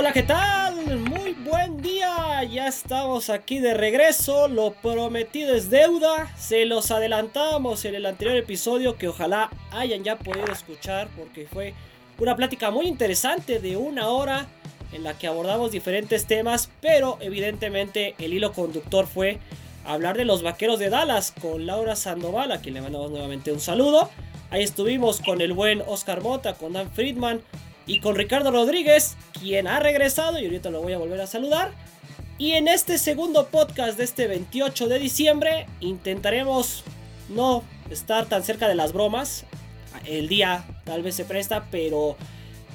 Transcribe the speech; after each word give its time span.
Hola, 0.00 0.12
¿qué 0.12 0.22
tal? 0.22 0.96
Muy 0.96 1.32
buen 1.32 1.82
día. 1.82 2.44
Ya 2.44 2.68
estamos 2.68 3.30
aquí 3.30 3.58
de 3.58 3.74
regreso. 3.74 4.46
Lo 4.46 4.70
prometido 4.74 5.56
es 5.56 5.70
deuda. 5.70 6.32
Se 6.36 6.66
los 6.66 6.92
adelantamos 6.92 7.84
en 7.84 7.96
el 7.96 8.06
anterior 8.06 8.36
episodio 8.36 8.96
que 8.96 9.08
ojalá 9.08 9.50
hayan 9.72 10.04
ya 10.04 10.16
podido 10.16 10.46
escuchar 10.52 11.08
porque 11.16 11.48
fue 11.48 11.74
una 12.20 12.36
plática 12.36 12.70
muy 12.70 12.86
interesante 12.86 13.58
de 13.58 13.76
una 13.76 14.10
hora 14.10 14.46
en 14.92 15.02
la 15.02 15.18
que 15.18 15.26
abordamos 15.26 15.72
diferentes 15.72 16.26
temas, 16.26 16.70
pero 16.80 17.18
evidentemente 17.20 18.14
el 18.20 18.32
hilo 18.32 18.52
conductor 18.52 19.08
fue 19.08 19.40
hablar 19.84 20.16
de 20.16 20.24
los 20.24 20.44
vaqueros 20.44 20.78
de 20.78 20.90
Dallas 20.90 21.34
con 21.42 21.66
Laura 21.66 21.96
Sandoval, 21.96 22.52
a 22.52 22.60
quien 22.60 22.74
le 22.74 22.82
mandamos 22.82 23.10
nuevamente 23.10 23.50
un 23.50 23.58
saludo. 23.58 24.08
Ahí 24.50 24.62
estuvimos 24.62 25.20
con 25.20 25.40
el 25.40 25.54
buen 25.54 25.82
Oscar 25.88 26.22
Mota, 26.22 26.54
con 26.54 26.74
Dan 26.74 26.88
Friedman, 26.92 27.42
y 27.88 28.00
con 28.00 28.14
Ricardo 28.14 28.52
Rodríguez, 28.52 29.16
quien 29.40 29.66
ha 29.66 29.80
regresado 29.80 30.38
y 30.38 30.44
ahorita 30.44 30.70
lo 30.70 30.82
voy 30.82 30.92
a 30.92 30.98
volver 30.98 31.20
a 31.22 31.26
saludar. 31.26 31.72
Y 32.36 32.52
en 32.52 32.68
este 32.68 32.98
segundo 32.98 33.48
podcast 33.48 33.98
de 33.98 34.04
este 34.04 34.28
28 34.28 34.88
de 34.88 34.98
diciembre 34.98 35.66
intentaremos 35.80 36.84
no 37.30 37.64
estar 37.90 38.26
tan 38.26 38.44
cerca 38.44 38.68
de 38.68 38.74
las 38.74 38.92
bromas. 38.92 39.44
El 40.04 40.28
día 40.28 40.64
tal 40.84 41.02
vez 41.02 41.16
se 41.16 41.24
presta, 41.24 41.66
pero 41.70 42.16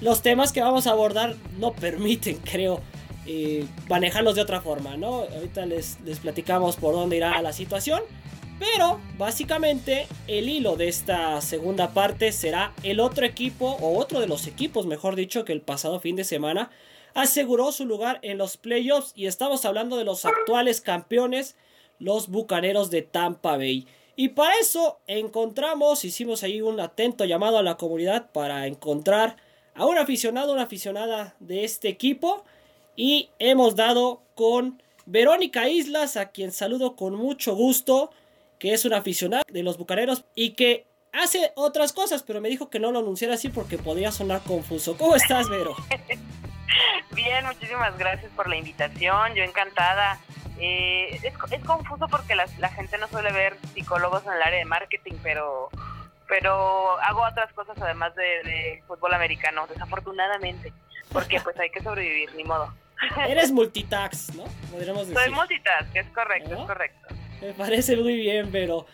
los 0.01 0.23
temas 0.23 0.51
que 0.51 0.61
vamos 0.61 0.87
a 0.87 0.91
abordar 0.91 1.35
no 1.59 1.73
permiten, 1.73 2.37
creo, 2.43 2.81
eh, 3.27 3.67
manejarlos 3.87 4.33
de 4.35 4.41
otra 4.41 4.61
forma, 4.61 4.97
¿no? 4.97 5.25
Ahorita 5.33 5.65
les, 5.67 5.99
les 6.01 6.19
platicamos 6.19 6.75
por 6.75 6.95
dónde 6.95 7.17
irá 7.17 7.39
la 7.41 7.53
situación. 7.53 8.01
Pero 8.63 9.01
básicamente 9.17 10.07
el 10.25 10.47
hilo 10.47 10.77
de 10.77 10.87
esta 10.87 11.41
segunda 11.41 11.93
parte 11.93 12.31
será 12.31 12.73
el 12.81 13.01
otro 13.01 13.25
equipo, 13.25 13.77
o 13.81 13.99
otro 13.99 14.21
de 14.21 14.27
los 14.27 14.47
equipos, 14.47 14.85
mejor 14.85 15.17
dicho, 15.17 15.43
que 15.43 15.51
el 15.51 15.59
pasado 15.59 15.99
fin 15.99 16.15
de 16.15 16.23
semana 16.23 16.71
aseguró 17.13 17.73
su 17.73 17.85
lugar 17.85 18.19
en 18.21 18.37
los 18.37 18.55
playoffs. 18.55 19.11
Y 19.17 19.25
estamos 19.25 19.65
hablando 19.65 19.97
de 19.97 20.05
los 20.05 20.23
actuales 20.23 20.79
campeones, 20.79 21.57
los 21.99 22.29
Bucaneros 22.29 22.89
de 22.89 23.01
Tampa 23.01 23.57
Bay. 23.57 23.85
Y 24.15 24.29
para 24.29 24.53
eso 24.61 24.97
encontramos, 25.07 26.05
hicimos 26.05 26.41
ahí 26.43 26.61
un 26.61 26.79
atento 26.79 27.25
llamado 27.25 27.57
a 27.57 27.63
la 27.63 27.75
comunidad 27.75 28.31
para 28.31 28.65
encontrar 28.65 29.35
a 29.75 29.85
un 29.85 29.97
aficionado, 29.97 30.53
una 30.53 30.63
aficionada 30.63 31.35
de 31.41 31.65
este 31.65 31.89
equipo. 31.89 32.45
Y 32.95 33.29
hemos 33.39 33.75
dado 33.75 34.21
con 34.35 34.81
Verónica 35.05 35.67
Islas, 35.67 36.15
a 36.15 36.29
quien 36.29 36.53
saludo 36.53 36.95
con 36.95 37.13
mucho 37.13 37.55
gusto 37.55 38.11
que 38.63 38.73
es 38.73 38.85
un 38.85 38.93
aficionado 38.93 39.43
de 39.49 39.61
los 39.61 39.77
bucaneros 39.77 40.23
y 40.35 40.51
que 40.51 40.87
hace 41.11 41.51
otras 41.55 41.91
cosas, 41.91 42.23
pero 42.23 42.39
me 42.39 42.47
dijo 42.47 42.69
que 42.69 42.79
no 42.79 42.93
lo 42.93 42.99
anunciara 42.99 43.33
así 43.33 43.49
porque 43.49 43.77
podría 43.77 44.09
sonar 44.13 44.39
confuso. 44.39 44.97
¿Cómo 44.97 45.17
estás, 45.17 45.49
Vero? 45.49 45.75
Bien, 47.11 47.45
muchísimas 47.45 47.97
gracias 47.97 48.31
por 48.37 48.47
la 48.47 48.55
invitación, 48.55 49.35
yo 49.35 49.43
encantada. 49.43 50.17
Eh, 50.59 51.19
es, 51.21 51.63
confuso 51.65 52.07
porque 52.07 52.35
la, 52.35 52.69
gente 52.69 52.97
no 52.99 53.09
suele 53.09 53.33
ver 53.33 53.57
psicólogos 53.73 54.25
en 54.25 54.31
el 54.31 54.41
área 54.41 54.59
de 54.59 54.65
marketing, 54.65 55.15
pero 55.21 55.67
pero 56.29 56.97
hago 57.01 57.21
otras 57.29 57.51
cosas 57.51 57.75
además 57.81 58.15
de, 58.15 58.81
fútbol 58.87 59.13
americano, 59.13 59.67
desafortunadamente, 59.67 60.71
porque 61.11 61.41
pues 61.41 61.59
hay 61.59 61.69
que 61.69 61.83
sobrevivir, 61.83 62.33
ni 62.35 62.45
modo. 62.45 62.73
Eres 63.27 63.51
multitask, 63.51 64.33
¿no? 64.35 64.45
Podríamos 64.71 65.09
decir. 65.09 65.21
Soy 65.21 65.33
multitask, 65.33 65.93
es 65.93 66.07
correcto, 66.13 66.53
es 66.53 66.65
correcto. 66.65 67.22
Me 67.43 67.53
parece 67.53 67.97
muy 67.97 68.15
bien, 68.15 68.49
pero... 68.51 68.85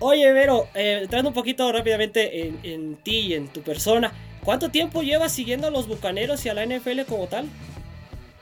Oye, 0.00 0.32
Vero, 0.32 0.68
eh, 0.74 1.00
entrando 1.02 1.28
un 1.28 1.34
poquito 1.34 1.70
rápidamente 1.72 2.46
en, 2.62 2.96
ti 2.96 3.18
y 3.18 3.34
en 3.34 3.48
tu 3.48 3.62
persona, 3.62 4.12
¿cuánto 4.44 4.70
tiempo 4.70 5.02
llevas 5.02 5.32
siguiendo 5.32 5.66
a 5.66 5.70
los 5.70 5.88
bucaneros 5.88 6.46
y 6.46 6.48
a 6.48 6.54
la 6.54 6.64
NFL 6.64 7.02
como 7.08 7.26
tal? 7.26 7.48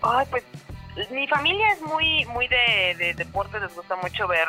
Ay, 0.03 0.27
pues 0.31 0.45
mi 1.11 1.27
familia 1.27 1.73
es 1.73 1.81
muy, 1.81 2.27
muy 2.27 2.47
de, 2.49 3.15
deporte, 3.17 3.59
les 3.59 3.75
gusta 3.75 3.97
mucho 3.97 4.29
ver 4.29 4.47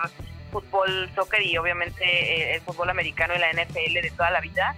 fútbol, 0.51 1.09
soccer 1.15 1.41
y 1.41 1.57
obviamente 1.57 2.03
eh, 2.03 2.55
el 2.55 2.61
fútbol 2.61 2.89
americano 2.89 3.33
y 3.35 3.39
la 3.39 3.51
NFL 3.51 3.93
de 4.01 4.11
toda 4.15 4.31
la 4.31 4.41
vida. 4.41 4.75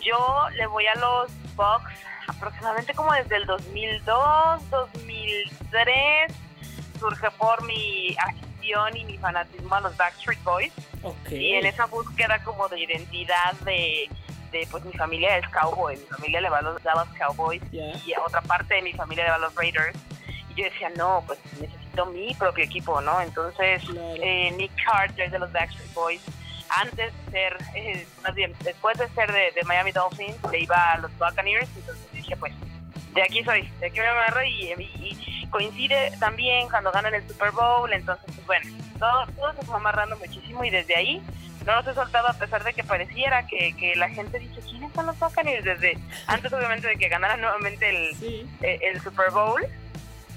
Yo 0.00 0.48
le 0.56 0.66
voy 0.66 0.86
a 0.86 0.94
los 0.94 1.30
Bucks 1.56 1.92
aproximadamente 2.28 2.94
como 2.94 3.12
desde 3.12 3.36
el 3.36 3.46
2002, 3.46 4.70
2003. 4.70 6.32
Surge 7.02 7.30
por 7.32 7.62
mi 7.64 8.16
y 8.94 9.04
mi 9.04 9.18
fanatismo 9.18 9.74
a 9.74 9.80
los 9.80 9.96
Backstreet 9.96 10.42
Boys. 10.44 10.72
Y 11.28 11.54
en 11.54 11.66
esa 11.66 11.86
búsqueda 11.86 12.42
como 12.44 12.68
de 12.68 12.80
identidad 12.80 13.54
de, 13.64 14.08
pues 14.70 14.84
mi 14.84 14.92
familia 14.92 15.38
es 15.38 15.48
cowboy, 15.48 15.96
mi 15.96 16.06
familia 16.06 16.40
le 16.42 16.48
va 16.48 16.58
a 16.58 16.62
los 16.62 16.82
Dallas 16.82 17.08
Cowboys 17.18 17.62
y 17.72 18.12
a 18.12 18.20
otra 18.24 18.40
parte 18.42 18.74
de 18.74 18.82
mi 18.82 18.92
familia 18.92 19.24
le 19.24 19.30
va 19.30 19.36
a 19.36 19.40
los 19.40 19.54
Raiders. 19.54 19.98
Y 20.50 20.54
yo 20.54 20.64
decía, 20.64 20.90
no, 20.90 21.24
pues 21.26 21.38
necesito 21.60 22.06
mi 22.06 22.34
propio 22.34 22.64
equipo, 22.64 23.00
¿no? 23.00 23.20
Entonces, 23.20 23.82
eh, 23.96 24.52
Nick 24.56 24.72
Carter 24.84 25.30
de 25.30 25.38
los 25.38 25.50
Backstreet 25.50 25.92
Boys, 25.94 26.22
antes 26.68 27.12
de 27.26 27.30
ser, 27.30 27.56
eh, 27.74 28.06
más 28.22 28.34
bien, 28.34 28.54
después 28.62 28.96
de 28.98 29.08
ser 29.08 29.32
de, 29.32 29.62
Miami 29.64 29.92
Dolphins, 29.92 30.36
le 30.50 30.60
iba 30.60 30.92
a 30.92 30.98
los 30.98 31.10
Buccaneers, 31.18 31.68
entonces 31.74 32.12
dije, 32.12 32.36
pues, 32.36 32.52
de 33.14 33.22
aquí 33.22 33.42
soy, 33.44 33.62
de 33.80 33.86
aquí 33.86 33.98
me 33.98 34.06
agarro 34.06 34.44
y, 34.44 34.72
y, 34.78 35.31
coincide 35.52 36.12
también 36.18 36.68
cuando 36.68 36.90
ganan 36.90 37.14
el 37.14 37.26
Super 37.28 37.52
Bowl, 37.52 37.92
entonces 37.92 38.24
pues 38.34 38.46
bueno, 38.46 38.70
todo, 38.98 39.26
todo 39.36 39.52
se 39.52 39.62
fue 39.64 39.76
amarrando 39.76 40.16
muchísimo 40.16 40.64
y 40.64 40.70
desde 40.70 40.96
ahí 40.96 41.22
no 41.64 41.76
nos 41.76 41.86
he 41.86 41.94
soltado 41.94 42.26
a 42.28 42.32
pesar 42.32 42.64
de 42.64 42.72
que 42.72 42.82
pareciera 42.82 43.46
que, 43.46 43.76
que 43.76 43.94
la 43.94 44.08
gente 44.08 44.40
dice, 44.40 44.60
¿quiénes 44.68 44.92
son 44.92 45.06
los 45.06 45.18
Buccaneers? 45.18 45.64
Desde 45.64 45.96
antes 46.26 46.52
obviamente 46.52 46.88
de 46.88 46.96
que 46.96 47.08
ganaran 47.08 47.40
nuevamente 47.40 47.88
el, 47.88 48.44
eh, 48.62 48.78
el, 48.82 49.00
Super 49.00 49.30
Bowl 49.30 49.62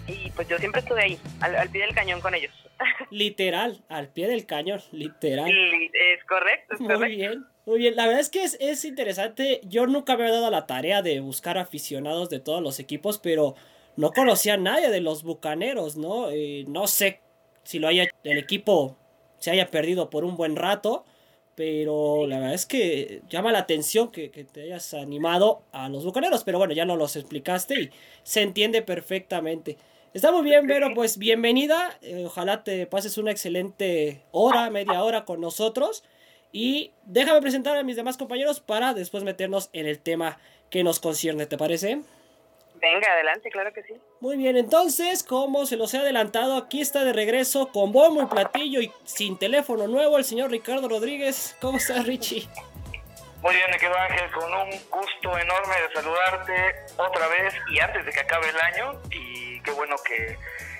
y 0.07 0.29
pues 0.31 0.47
yo 0.47 0.59
siempre 0.59 0.81
estuve 0.81 1.01
ahí, 1.01 1.19
al, 1.41 1.69
pie 1.69 1.81
del 1.81 1.95
cañón 1.95 2.21
con 2.21 2.35
ellos. 2.35 2.53
Literal, 3.09 3.81
al 3.89 4.09
pie 4.09 4.27
del 4.27 4.45
cañón, 4.45 4.81
literal. 4.91 5.49
Es 5.49 6.23
correcto, 6.25 6.75
es 6.75 6.79
Muy 6.81 7.15
bien. 7.15 7.45
Muy 7.65 7.79
bien, 7.79 7.95
la 7.95 8.05
verdad 8.05 8.21
es 8.21 8.29
que 8.29 8.43
es, 8.43 8.85
interesante. 8.85 9.59
Yo 9.63 9.87
nunca 9.87 10.15
me 10.17 10.27
he 10.27 10.31
dado 10.31 10.51
la 10.51 10.67
tarea 10.67 11.01
de 11.01 11.19
buscar 11.19 11.57
aficionados 11.57 12.29
de 12.29 12.39
todos 12.39 12.61
los 12.61 12.79
equipos, 12.79 13.17
pero 13.17 13.55
no 13.97 14.11
conocía 14.11 14.55
a 14.55 14.57
nadie 14.57 14.89
de 14.89 15.01
los 15.01 15.23
bucaneros, 15.23 15.97
¿no? 15.97 16.29
Eh, 16.29 16.65
no 16.67 16.87
sé 16.87 17.21
si 17.63 17.79
lo 17.79 17.87
haya 17.87 18.07
el 18.23 18.37
equipo 18.37 18.97
se 19.39 19.51
haya 19.51 19.69
perdido 19.69 20.09
por 20.09 20.25
un 20.25 20.37
buen 20.37 20.55
rato, 20.55 21.05
pero 21.55 22.25
la 22.27 22.37
verdad 22.39 22.53
es 22.53 22.65
que 22.65 23.21
llama 23.29 23.51
la 23.51 23.59
atención 23.59 24.11
que, 24.11 24.29
te 24.29 24.63
hayas 24.63 24.93
animado 24.93 25.61
a 25.71 25.87
los 25.89 26.03
bucaneros, 26.03 26.43
pero 26.43 26.57
bueno, 26.57 26.73
ya 26.73 26.85
no 26.85 26.95
los 26.95 27.15
explicaste 27.15 27.79
y 27.79 27.89
se 28.23 28.41
entiende 28.41 28.81
perfectamente. 28.81 29.77
Está 30.13 30.31
muy 30.31 30.43
bien, 30.43 30.65
Vero, 30.65 30.89
pues 30.95 31.17
bienvenida. 31.17 31.97
Eh, 32.01 32.23
ojalá 32.25 32.63
te 32.63 32.87
pases 32.87 33.17
una 33.17 33.31
excelente 33.31 34.23
hora, 34.31 34.69
media 34.69 35.03
hora 35.03 35.25
con 35.25 35.41
nosotros. 35.41 36.03
Y 36.51 36.91
déjame 37.05 37.41
presentar 37.41 37.75
a 37.75 37.83
mis 37.83 37.97
demás 37.97 38.15
compañeros 38.15 38.61
para 38.61 38.93
después 38.93 39.23
meternos 39.23 39.69
en 39.73 39.87
el 39.87 39.99
tema 39.99 40.39
que 40.69 40.83
nos 40.83 40.99
concierne, 41.01 41.45
¿te 41.45 41.57
parece? 41.57 42.01
Venga, 42.85 43.11
adelante, 43.13 43.49
claro 43.49 43.73
que 43.73 43.81
sí. 43.81 43.99
Muy 44.19 44.37
bien, 44.37 44.57
entonces, 44.57 45.23
como 45.23 45.65
se 45.65 45.75
los 45.75 45.91
he 45.95 45.97
adelantado, 45.97 46.55
aquí 46.55 46.81
está 46.81 47.03
de 47.03 47.13
regreso 47.13 47.71
con 47.71 47.91
bombo 47.91 48.21
y 48.21 48.27
platillo 48.27 48.79
y 48.79 48.91
sin 49.05 49.39
teléfono 49.39 49.87
nuevo 49.87 50.19
el 50.19 50.23
señor 50.23 50.51
Ricardo 50.51 50.87
Rodríguez. 50.87 51.57
¿Cómo 51.59 51.79
estás, 51.79 52.05
Richie? 52.05 52.47
Muy 53.41 53.55
bien, 53.55 53.71
me 53.71 53.79
quedo 53.79 53.97
Ángel, 53.97 54.31
con 54.31 54.53
un 54.53 54.69
gusto 54.69 55.35
enorme 55.35 55.75
de 55.81 55.93
saludarte 55.95 56.75
otra 56.95 57.27
vez 57.27 57.55
y 57.71 57.79
antes 57.79 58.05
de 58.05 58.11
que 58.11 58.19
acabe 58.19 58.49
el 58.49 58.59
año. 58.59 59.01
Y 59.09 59.59
qué 59.61 59.71
bueno 59.71 59.95
que 60.07 60.37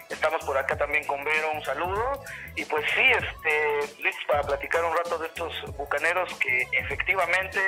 Estamos 0.09 0.45
por 0.45 0.55
acá 0.57 0.77
también 0.77 1.03
con 1.05 1.23
Vero, 1.23 1.51
un 1.51 1.63
saludo. 1.63 2.23
Y 2.55 2.63
pues 2.65 2.85
sí, 2.93 3.01
este, 3.01 4.03
listos 4.03 4.25
para 4.27 4.43
platicar 4.43 4.83
un 4.85 4.95
rato 4.95 5.17
de 5.17 5.27
estos 5.27 5.77
bucaneros 5.77 6.33
que 6.35 6.67
efectivamente 6.73 7.59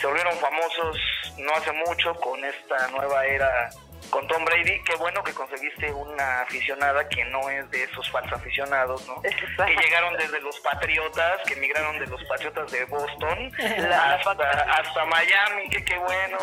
se 0.00 0.06
volvieron 0.06 0.36
famosos 0.38 0.96
no 1.38 1.52
hace 1.54 1.72
mucho 1.72 2.14
con 2.14 2.42
esta 2.44 2.88
nueva 2.88 3.24
era 3.26 3.70
con 4.10 4.26
Tom 4.26 4.44
Brady, 4.44 4.82
qué 4.84 4.96
bueno 4.96 5.22
que 5.22 5.32
conseguiste 5.32 5.92
una 5.92 6.42
aficionada 6.42 7.08
que 7.08 7.24
no 7.26 7.48
es 7.48 7.70
de 7.70 7.84
esos 7.84 8.10
falsos 8.10 8.32
aficionados, 8.32 9.06
¿no? 9.06 9.22
Que 9.22 9.76
llegaron 9.76 10.16
desde 10.16 10.40
los 10.40 10.58
Patriotas, 10.60 11.40
que 11.46 11.54
emigraron 11.54 11.96
de 11.98 12.06
los 12.06 12.22
Patriotas 12.24 12.72
de 12.72 12.84
Boston 12.86 13.52
hasta, 13.58 15.04
Miami, 15.04 15.68
que 15.70 15.84
qué 15.84 15.96
bueno, 15.98 16.38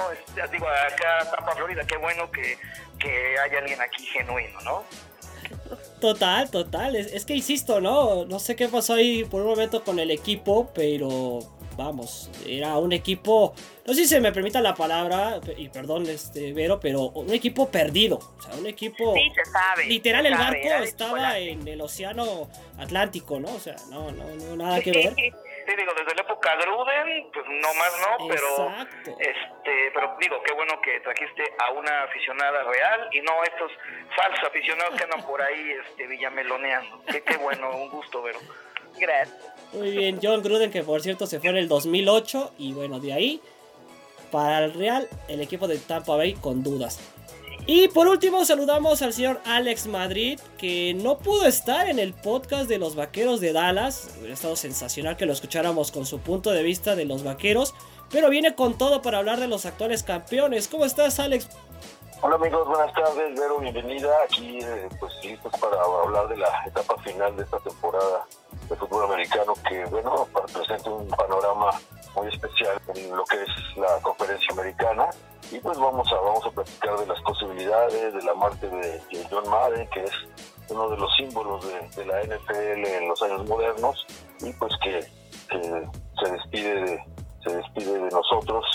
digo, 0.50 0.68
acá 0.68 1.30
Tampa, 1.30 1.56
Florida, 1.56 1.86
qué 1.86 1.98
bueno 1.98 2.32
que, 2.32 2.58
que 3.00 3.38
haya 3.40 3.60
alguien 3.60 3.82
aquí 3.82 4.06
genuino, 4.06 4.62
¿no? 4.62 4.86
Total, 6.00 6.50
total. 6.50 6.96
Es, 6.96 7.26
que 7.26 7.34
insisto, 7.34 7.82
¿no? 7.82 8.26
No 8.26 8.40
sé 8.40 8.56
qué 8.56 8.68
pasó 8.68 8.94
ahí 8.94 9.24
por 9.26 9.42
un 9.42 9.48
momento 9.48 9.84
con 9.84 10.00
el 10.00 10.12
equipo, 10.12 10.72
pero 10.74 11.40
vamos, 11.78 12.30
era 12.46 12.78
un 12.78 12.92
equipo, 12.92 13.54
no 13.86 13.94
sé 13.94 14.02
si 14.02 14.08
se 14.08 14.20
me 14.20 14.32
permita 14.32 14.60
la 14.60 14.74
palabra, 14.74 15.40
y 15.56 15.70
perdón, 15.70 16.08
este, 16.08 16.52
Vero, 16.52 16.80
pero 16.80 17.04
un 17.10 17.32
equipo 17.34 17.70
perdido. 17.70 18.18
O 18.18 18.42
sea, 18.42 18.56
un 18.56 18.66
equipo. 18.66 19.14
Sí, 19.14 19.32
se 19.34 19.46
sabe. 19.52 19.86
Literal, 19.86 20.26
el 20.26 20.36
barco 20.36 20.68
estaba 20.84 21.38
en 21.38 21.66
el 21.68 21.80
océano 21.80 22.50
Atlántico, 22.80 23.40
¿no? 23.40 23.54
O 23.54 23.60
sea, 23.60 23.76
no, 23.90 24.12
no, 24.12 24.26
no, 24.26 24.56
nada 24.56 24.82
que 24.82 24.92
ver. 24.92 25.14
te 25.14 25.76
digo, 25.76 25.94
desde 25.94 26.16
la 26.16 26.22
época 26.24 26.56
Gruden, 26.56 27.30
pues 27.32 27.46
no 27.48 27.74
más 27.76 27.94
no, 28.02 28.28
pero 28.28 28.70
este, 29.20 29.92
pero 29.94 30.18
digo, 30.20 30.42
qué 30.44 30.54
bueno 30.54 30.82
que 30.82 31.00
trajiste 31.02 31.44
a 31.60 31.72
una 31.72 32.04
aficionada 32.04 32.64
real 32.64 33.10
y 33.14 33.22
no 33.22 33.44
estos 33.44 33.72
falsos 34.16 34.44
aficionados 34.48 34.96
que 34.98 35.04
andan 35.04 35.24
por 35.26 35.42
ahí 35.42 35.72
este 35.86 36.08
villameloneando. 36.08 37.04
Qué, 37.06 37.22
qué 37.22 37.38
bueno, 37.38 37.70
un 37.76 37.90
gusto 37.90 38.24
verlo. 38.24 38.42
Gracias. 39.00 39.57
Muy 39.74 39.92
bien, 39.92 40.20
John 40.22 40.42
Gruden, 40.42 40.72
que 40.72 40.84
por 40.84 41.02
cierto 41.02 41.28
se 41.28 41.40
fue 41.40 41.50
en 41.50 41.58
el 41.58 41.68
2008 41.68 42.54
y 42.58 42.74
bueno, 42.74 43.00
de 43.00 43.14
ahí 43.14 43.42
para 44.32 44.66
el 44.66 44.74
Real, 44.74 45.08
el 45.28 45.42
equipo 45.42 45.68
de 45.68 45.78
Tampa 45.78 46.16
Bay 46.16 46.34
con 46.34 46.64
dudas. 46.64 47.00
Y 47.66 47.90
por 47.90 48.08
último 48.08 48.46
saludamos 48.46 49.02
al 49.02 49.12
señor 49.12 49.42
Alex 49.46 49.88
Madrid, 49.88 50.40
que 50.58 50.94
no 50.94 51.18
pudo 51.18 51.46
estar 51.46 51.90
en 51.90 52.00
el 52.00 52.14
podcast 52.14 52.70
de 52.70 52.78
los 52.78 52.96
Vaqueros 52.96 53.42
de 53.42 53.52
Dallas. 53.52 54.16
Hubiera 54.18 54.34
estado 54.34 54.56
sensacional 54.56 55.18
que 55.18 55.26
lo 55.26 55.34
escucháramos 55.34 55.92
con 55.92 56.06
su 56.06 56.20
punto 56.20 56.52
de 56.52 56.64
vista 56.64 56.96
de 56.96 57.04
los 57.04 57.26
Vaqueros, 57.26 57.76
pero 58.10 58.30
viene 58.30 58.56
con 58.56 58.78
todo 58.78 59.02
para 59.02 59.18
hablar 59.18 59.42
de 59.42 59.50
los 59.50 59.66
actuales 59.66 60.04
campeones. 60.04 60.70
¿Cómo 60.70 60.86
estás, 60.86 61.20
Alex? 61.20 61.50
Hola 62.22 62.36
amigos, 62.36 62.68
buenas 62.68 62.94
tardes, 62.94 63.38
Vero, 63.38 63.60
bienvenida 63.60 64.10
aquí, 64.24 64.60
eh, 64.60 64.90
pues 65.00 65.14
listos 65.24 65.52
para 65.60 65.80
hablar 65.82 66.28
de 66.30 66.38
la 66.38 66.64
etapa 66.66 66.98
final 67.04 67.36
de 67.36 67.44
esta 67.44 67.60
temporada 67.60 68.26
de 68.70 68.76
fútbol 68.76 69.06
americano 69.06 69.54
que, 69.68 69.86
bueno, 69.86 70.28
presenta 70.54 70.90
un 70.90 71.08
panorama 71.08 71.72
muy 72.16 72.28
especial 72.28 72.80
en 72.96 73.16
lo 73.16 73.24
que 73.26 73.42
es 73.42 73.78
la 73.78 74.00
conferencia 74.02 74.48
americana. 74.54 75.10
Y 75.52 75.60
pues 75.60 75.78
vamos 75.78 76.12
a 76.12 76.16
vamos 76.16 76.46
a 76.46 76.52
platicar 76.52 76.98
de 77.00 77.06
las 77.06 77.22
posibilidades 77.22 78.14
de 78.14 78.22
la 78.24 78.34
muerte 78.34 78.68
de, 78.68 79.02
John 79.30 79.50
Madden 79.50 79.88
que 79.90 80.04
es 80.04 80.12
uno 80.70 80.90
de 80.90 80.98
los 80.98 81.16
símbolos 81.16 81.66
de, 81.96 82.06
la 82.06 82.22
NFL 82.24 82.86
en 82.86 83.08
los 83.08 83.22
años 83.22 83.48
modernos. 83.48 84.06
Y 84.42 84.52
pues 84.54 84.74
que, 84.84 85.02
se 85.50 86.32
despide 86.32 86.82
de 86.84 87.04
se 87.44 87.56
despide 87.56 87.94
de 87.94 88.10
nosotros 88.10 88.66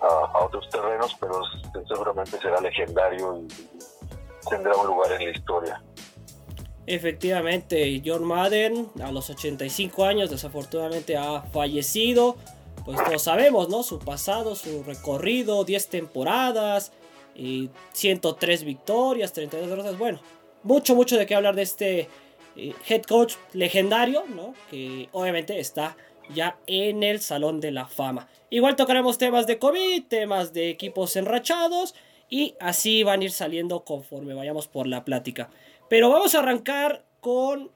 a, 0.00 0.44
otros 0.44 0.68
terrenos 0.68 1.16
pero 1.18 1.40
seguramente 1.88 2.38
será 2.38 2.60
legendario 2.60 3.38
y, 3.38 3.48
tendrá 4.48 4.74
un 4.76 4.86
lugar 4.86 5.10
en 5.12 5.24
la 5.24 5.30
historia 5.30 5.82
Efectivamente, 6.86 8.02
John 8.04 8.24
Madden 8.24 8.88
a 9.02 9.12
los 9.12 9.30
85 9.30 10.04
años 10.04 10.30
desafortunadamente 10.30 11.16
ha 11.16 11.42
fallecido 11.42 12.36
pues 12.84 12.98
todos 13.04 13.22
sabemos, 13.22 13.68
¿no? 13.68 13.84
Su 13.84 14.00
pasado, 14.00 14.56
su 14.56 14.82
recorrido, 14.82 15.62
10 15.64 15.88
temporadas, 15.88 16.92
y 17.34 17.70
103 17.92 18.64
victorias, 18.64 19.32
32 19.32 19.68
derrotas. 19.68 19.98
Bueno, 19.98 20.20
mucho, 20.62 20.94
mucho 20.94 21.16
de 21.16 21.26
qué 21.26 21.34
hablar 21.34 21.54
de 21.54 21.62
este 21.62 22.08
eh, 22.56 22.74
head 22.88 23.02
coach 23.02 23.34
legendario, 23.52 24.24
¿no? 24.34 24.54
Que 24.70 25.08
obviamente 25.12 25.58
está 25.58 25.96
ya 26.34 26.58
en 26.66 27.02
el 27.02 27.20
Salón 27.20 27.60
de 27.60 27.72
la 27.72 27.86
Fama. 27.86 28.28
Igual 28.50 28.76
tocaremos 28.76 29.18
temas 29.18 29.46
de 29.46 29.58
COVID, 29.58 30.04
temas 30.04 30.52
de 30.52 30.70
equipos 30.70 31.16
enrachados 31.16 31.94
y 32.28 32.54
así 32.60 33.02
van 33.02 33.20
a 33.20 33.24
ir 33.24 33.32
saliendo 33.32 33.84
conforme 33.84 34.34
vayamos 34.34 34.68
por 34.68 34.86
la 34.86 35.04
plática. 35.04 35.50
Pero 35.92 36.08
vamos 36.08 36.34
a 36.34 36.38
arrancar 36.38 37.04
con 37.20 37.70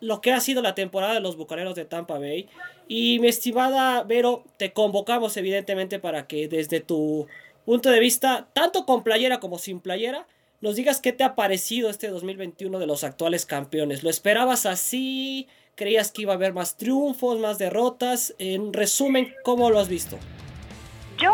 lo 0.00 0.20
que 0.20 0.32
ha 0.32 0.40
sido 0.40 0.62
la 0.62 0.74
temporada 0.74 1.14
de 1.14 1.20
los 1.20 1.36
Bucaneros 1.36 1.76
de 1.76 1.84
Tampa 1.84 2.18
Bay. 2.18 2.48
Y 2.88 3.20
mi 3.20 3.28
estimada 3.28 4.02
Vero, 4.02 4.42
te 4.56 4.72
convocamos 4.72 5.36
evidentemente 5.36 6.00
para 6.00 6.26
que 6.26 6.48
desde 6.48 6.80
tu 6.80 7.28
punto 7.64 7.88
de 7.90 8.00
vista, 8.00 8.48
tanto 8.52 8.84
con 8.84 9.04
playera 9.04 9.38
como 9.38 9.60
sin 9.60 9.78
playera, 9.78 10.26
nos 10.60 10.74
digas 10.74 11.00
qué 11.00 11.12
te 11.12 11.22
ha 11.22 11.36
parecido 11.36 11.88
este 11.88 12.08
2021 12.08 12.80
de 12.80 12.86
los 12.88 13.04
actuales 13.04 13.46
campeones. 13.46 14.02
¿Lo 14.02 14.10
esperabas 14.10 14.66
así? 14.66 15.46
¿Creías 15.76 16.10
que 16.10 16.22
iba 16.22 16.32
a 16.32 16.36
haber 16.36 16.52
más 16.52 16.76
triunfos, 16.76 17.38
más 17.38 17.58
derrotas? 17.58 18.34
En 18.40 18.72
resumen, 18.72 19.32
¿cómo 19.44 19.70
lo 19.70 19.78
has 19.78 19.88
visto? 19.88 20.18
Yo, 21.16 21.32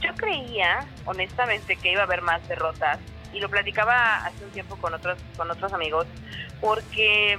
yo 0.00 0.12
creía, 0.16 0.88
honestamente, 1.06 1.76
que 1.76 1.92
iba 1.92 2.00
a 2.00 2.06
haber 2.06 2.22
más 2.22 2.48
derrotas. 2.48 2.98
Y 3.32 3.40
lo 3.40 3.48
platicaba 3.48 4.24
hace 4.24 4.44
un 4.44 4.50
tiempo 4.50 4.76
con 4.76 4.94
otros, 4.94 5.18
con 5.36 5.50
otros 5.50 5.72
amigos, 5.72 6.06
porque 6.60 7.38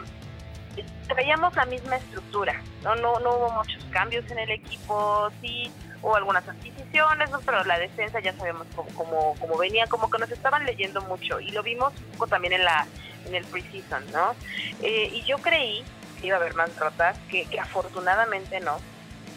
traíamos 1.07 1.55
la 1.55 1.65
misma 1.65 1.97
estructura, 1.97 2.61
¿no? 2.83 2.95
No, 2.95 3.19
no 3.19 3.35
hubo 3.35 3.51
muchos 3.51 3.83
cambios 3.91 4.29
en 4.31 4.39
el 4.39 4.51
equipo, 4.51 5.29
sí 5.41 5.71
hubo 6.01 6.15
algunas 6.15 6.47
adquisiciones, 6.47 7.29
pero 7.45 7.63
la 7.63 7.79
defensa 7.79 8.19
ya 8.19 8.33
sabemos 8.33 8.67
cómo, 8.75 9.35
cómo, 9.39 9.57
venía, 9.57 9.87
como 9.87 10.09
que 10.09 10.19
nos 10.19 10.31
estaban 10.31 10.65
leyendo 10.65 11.01
mucho 11.03 11.39
y 11.39 11.51
lo 11.51 11.63
vimos 11.63 11.93
un 11.95 12.11
poco 12.11 12.27
también 12.27 12.53
en 12.53 12.65
la 12.65 12.85
en 13.25 13.35
el 13.35 13.45
preseason, 13.45 14.03
¿no? 14.11 14.35
Eh, 14.81 15.09
y 15.13 15.23
yo 15.23 15.37
creí 15.37 15.83
que 16.19 16.27
iba 16.27 16.35
a 16.35 16.39
haber 16.39 16.55
más 16.55 16.73
derrotas, 16.75 17.17
que, 17.29 17.45
que 17.45 17.57
afortunadamente 17.57 18.59
no, 18.59 18.77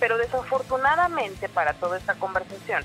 pero 0.01 0.19
desafortunadamente 0.19 1.49
para 1.49 1.73
toda 1.75 1.99
esta 1.99 2.15
conversación, 2.15 2.83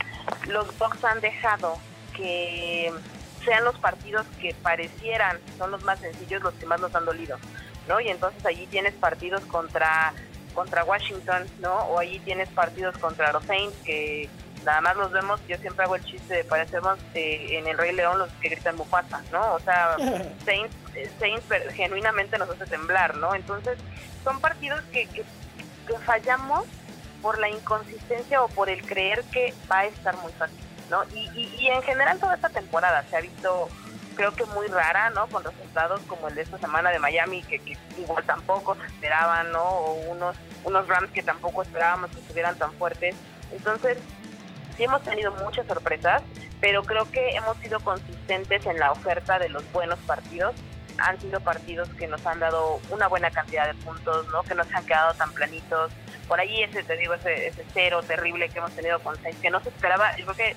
los 0.47 0.77
Bucks 0.77 1.03
han 1.03 1.19
dejado 1.21 1.77
que 2.15 2.93
sean 3.43 3.63
los 3.63 3.77
partidos 3.79 4.25
que 4.39 4.53
parecieran 4.61 5.39
son 5.57 5.71
los 5.71 5.83
más 5.83 5.99
sencillos 5.99 6.41
los 6.41 6.53
que 6.55 6.65
más 6.65 6.79
nos 6.79 6.93
han 6.95 7.05
dolido. 7.05 7.37
¿no? 7.87 7.99
Y 7.99 8.09
entonces 8.09 8.45
allí 8.45 8.67
tienes 8.67 8.93
partidos 8.93 9.41
contra 9.45 10.13
contra 10.53 10.83
Washington, 10.83 11.47
¿no? 11.59 11.73
O 11.85 11.99
allí 11.99 12.19
tienes 12.19 12.49
partidos 12.49 12.97
contra 12.97 13.31
los 13.31 13.43
Saints 13.45 13.75
que 13.85 14.29
nada 14.65 14.81
más 14.81 14.95
los 14.97 15.11
vemos, 15.11 15.39
yo 15.47 15.57
siempre 15.57 15.85
hago 15.85 15.95
el 15.95 16.03
chiste 16.03 16.35
de 16.35 16.43
parecemos 16.43 16.99
eh, 17.13 17.57
en 17.57 17.67
el 17.67 17.77
Rey 17.77 17.93
León 17.93 18.19
los 18.19 18.29
que 18.33 18.49
gritan 18.49 18.75
Mufasa, 18.75 19.21
¿no? 19.31 19.53
O 19.53 19.59
sea, 19.59 19.95
Saints, 20.45 20.75
Saints 21.19 21.45
genuinamente 21.73 22.37
nos 22.37 22.49
hace 22.49 22.65
temblar, 22.65 23.15
¿no? 23.17 23.33
Entonces, 23.33 23.77
son 24.23 24.39
partidos 24.39 24.81
que, 24.91 25.07
que, 25.07 25.23
fallamos 26.05 26.65
por 27.21 27.37
la 27.39 27.49
inconsistencia 27.49 28.41
o 28.41 28.47
por 28.47 28.69
el 28.69 28.85
creer 28.85 29.23
que 29.25 29.53
va 29.69 29.79
a 29.79 29.85
estar 29.85 30.15
muy 30.17 30.31
fácil, 30.33 30.57
¿no? 30.91 31.03
Y, 31.15 31.29
y, 31.57 31.67
en 31.67 31.81
general 31.81 32.19
toda 32.19 32.35
esta 32.35 32.49
temporada 32.49 33.03
se 33.09 33.15
ha 33.15 33.21
visto 33.21 33.69
creo 34.15 34.33
que 34.33 34.45
muy 34.45 34.67
rara, 34.67 35.09
¿no? 35.11 35.25
Con 35.27 35.43
resultados 35.43 36.01
como 36.01 36.27
el 36.27 36.35
de 36.35 36.41
esta 36.41 36.57
semana 36.57 36.91
de 36.91 36.99
Miami, 36.99 37.41
que, 37.43 37.61
igual 37.97 38.23
tampoco 38.25 38.75
se 38.75 38.85
esperaban, 38.85 39.51
¿no? 39.51 39.63
O 39.63 39.93
unos, 40.11 40.35
unos 40.65 40.87
Rams 40.87 41.09
que 41.11 41.23
tampoco 41.23 41.63
esperábamos 41.63 42.11
que 42.11 42.19
estuvieran 42.19 42.57
tan 42.57 42.73
fuertes. 42.73 43.15
Entonces, 43.51 43.97
sí 44.75 44.83
hemos 44.83 45.01
tenido 45.03 45.31
muchas 45.31 45.65
sorpresas, 45.65 46.21
pero 46.59 46.83
creo 46.83 47.09
que 47.09 47.31
hemos 47.31 47.57
sido 47.57 47.79
consistentes 47.79 48.65
en 48.65 48.79
la 48.79 48.91
oferta 48.91 49.39
de 49.39 49.47
los 49.49 49.63
buenos 49.71 49.97
partidos. 49.99 50.53
Han 50.97 51.19
sido 51.19 51.39
partidos 51.39 51.89
que 51.97 52.07
nos 52.07 52.25
han 52.25 52.39
dado 52.39 52.81
una 52.89 53.07
buena 53.07 53.31
cantidad 53.31 53.65
de 53.65 53.73
puntos, 53.75 54.27
¿no? 54.27 54.43
Que 54.43 54.55
no 54.55 54.65
se 54.65 54.75
han 54.75 54.85
quedado 54.85 55.13
tan 55.13 55.31
planitos. 55.31 55.91
Por 56.27 56.39
ahí 56.39 56.63
ese, 56.63 56.83
te 56.83 56.97
digo, 56.97 57.13
ese, 57.13 57.47
ese 57.47 57.65
cero 57.73 58.01
terrible 58.05 58.49
que 58.49 58.59
hemos 58.59 58.71
tenido 58.73 58.99
con 58.99 59.15
seis, 59.23 59.35
que 59.41 59.49
no 59.49 59.61
se 59.61 59.69
esperaba. 59.69 60.15
Yo 60.17 60.25
creo 60.25 60.35
que 60.35 60.55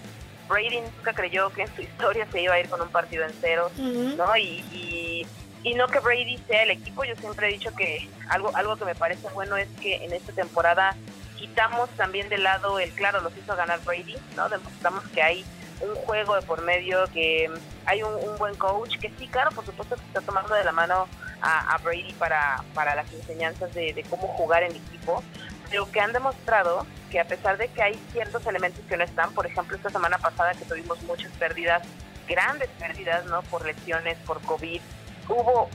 Brady 0.48 0.80
nunca 0.80 1.12
creyó 1.12 1.50
que 1.50 1.62
en 1.62 1.74
su 1.74 1.82
historia 1.82 2.26
se 2.30 2.42
iba 2.42 2.54
a 2.54 2.60
ir 2.60 2.68
con 2.68 2.80
un 2.80 2.88
partido 2.88 3.24
en 3.24 3.32
cero, 3.40 3.70
¿no? 3.76 4.36
Y, 4.36 5.26
y, 5.62 5.74
no 5.74 5.88
que 5.88 5.98
Brady 5.98 6.38
sea 6.46 6.62
el 6.62 6.70
equipo, 6.70 7.04
yo 7.04 7.16
siempre 7.16 7.48
he 7.48 7.52
dicho 7.52 7.74
que 7.74 8.08
algo, 8.28 8.54
algo 8.54 8.76
que 8.76 8.84
me 8.84 8.94
parece 8.94 9.28
bueno 9.30 9.56
es 9.56 9.68
que 9.80 10.04
en 10.04 10.12
esta 10.12 10.32
temporada 10.32 10.94
quitamos 11.38 11.88
también 11.90 12.28
de 12.28 12.38
lado 12.38 12.78
el 12.78 12.90
claro, 12.92 13.20
los 13.22 13.36
hizo 13.36 13.56
ganar 13.56 13.80
Brady, 13.84 14.16
¿no? 14.36 14.48
Demostramos 14.48 15.02
que 15.08 15.22
hay 15.22 15.44
un 15.80 15.94
juego 15.94 16.36
de 16.36 16.42
por 16.42 16.62
medio, 16.62 17.04
que 17.12 17.50
hay 17.86 18.02
un, 18.02 18.38
buen 18.38 18.54
coach, 18.54 18.98
que 18.98 19.10
sí, 19.18 19.26
claro, 19.26 19.50
por 19.50 19.64
supuesto 19.64 19.96
que 19.96 20.02
está 20.02 20.20
tomando 20.20 20.54
de 20.54 20.64
la 20.64 20.72
mano 20.72 21.08
a, 21.42 21.76
Brady 21.82 22.12
para, 22.14 22.62
para 22.72 22.94
las 22.94 23.12
enseñanzas 23.12 23.74
de, 23.74 23.92
de 23.92 24.02
cómo 24.04 24.28
jugar 24.28 24.62
en 24.62 24.72
equipo, 24.72 25.22
pero 25.70 25.90
que 25.90 26.00
han 26.00 26.12
demostrado 26.12 26.86
que 27.10 27.20
a 27.20 27.24
pesar 27.24 27.56
de 27.56 27.68
que 27.68 27.82
hay 27.82 28.00
ciertos 28.12 28.46
elementos 28.46 28.84
que 28.88 28.96
no 28.96 29.04
están, 29.04 29.32
por 29.32 29.46
ejemplo, 29.46 29.76
esta 29.76 29.90
semana 29.90 30.18
pasada 30.18 30.54
que 30.54 30.64
tuvimos 30.64 31.00
muchas 31.02 31.30
pérdidas, 31.32 31.82
grandes 32.28 32.68
pérdidas, 32.78 33.24
¿no? 33.26 33.42
Por 33.42 33.64
lesiones, 33.64 34.18
por 34.26 34.40
COVID, 34.42 34.80
hubo 35.28 35.68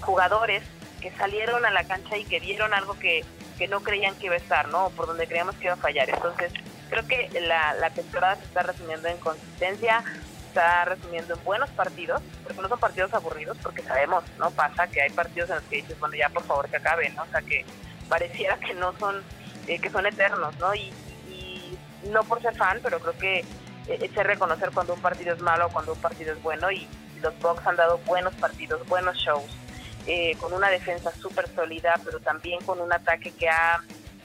jugadores 0.00 0.62
que 1.00 1.10
salieron 1.12 1.64
a 1.66 1.70
la 1.70 1.84
cancha 1.84 2.16
y 2.16 2.24
que 2.24 2.40
dieron 2.40 2.72
algo 2.72 2.98
que, 2.98 3.24
que 3.58 3.68
no 3.68 3.80
creían 3.80 4.14
que 4.16 4.26
iba 4.26 4.34
a 4.34 4.38
estar, 4.38 4.68
¿no? 4.68 4.90
Por 4.90 5.06
donde 5.06 5.26
creíamos 5.26 5.56
que 5.56 5.64
iba 5.64 5.74
a 5.74 5.76
fallar. 5.76 6.08
Entonces, 6.08 6.52
creo 6.88 7.06
que 7.06 7.40
la, 7.40 7.74
la 7.74 7.90
temporada 7.90 8.36
se 8.36 8.44
está 8.44 8.62
resumiendo 8.62 9.08
en 9.08 9.18
consistencia, 9.18 10.02
está 10.48 10.84
resumiendo 10.84 11.34
en 11.34 11.44
buenos 11.44 11.70
partidos, 11.70 12.22
porque 12.44 12.62
no 12.62 12.68
son 12.68 12.78
partidos 12.78 13.12
aburridos, 13.12 13.58
porque 13.62 13.82
sabemos, 13.82 14.24
¿no? 14.38 14.50
Pasa 14.52 14.86
que 14.86 15.02
hay 15.02 15.10
partidos 15.10 15.50
en 15.50 15.56
los 15.56 15.64
que 15.64 15.76
dices, 15.76 15.98
bueno, 15.98 16.14
ya 16.14 16.28
por 16.28 16.44
favor 16.44 16.68
que 16.68 16.76
acabe, 16.76 17.10
¿no? 17.10 17.22
O 17.22 17.26
sea, 17.26 17.42
que 17.42 17.64
pareciera 18.14 18.56
que 18.58 18.74
no 18.74 18.96
son 19.00 19.16
eh, 19.66 19.80
que 19.80 19.90
son 19.90 20.06
eternos, 20.06 20.56
¿no? 20.58 20.72
Y, 20.74 20.92
no 22.12 22.22
por 22.22 22.42
ser 22.42 22.54
fan, 22.54 22.80
pero 22.82 23.00
creo 23.00 23.16
que 23.16 23.38
eh, 23.88 24.10
es 24.14 24.14
reconocer 24.14 24.70
cuando 24.72 24.92
un 24.92 25.00
partido 25.00 25.32
es 25.34 25.40
malo 25.40 25.66
o 25.66 25.70
cuando 25.70 25.94
un 25.94 26.00
partido 26.00 26.34
es 26.34 26.42
bueno 26.42 26.70
y 26.70 26.86
los 27.22 27.36
Bucks 27.38 27.66
han 27.66 27.76
dado 27.76 27.96
buenos 28.04 28.34
partidos, 28.34 28.86
buenos 28.86 29.16
shows, 29.16 29.50
eh, 30.06 30.36
con 30.38 30.52
una 30.52 30.68
defensa 30.68 31.10
súper 31.12 31.48
sólida, 31.54 31.98
pero 32.04 32.20
también 32.20 32.60
con 32.66 32.78
un 32.78 32.92
ataque 32.92 33.30
que 33.32 33.48
ha, 33.48 33.82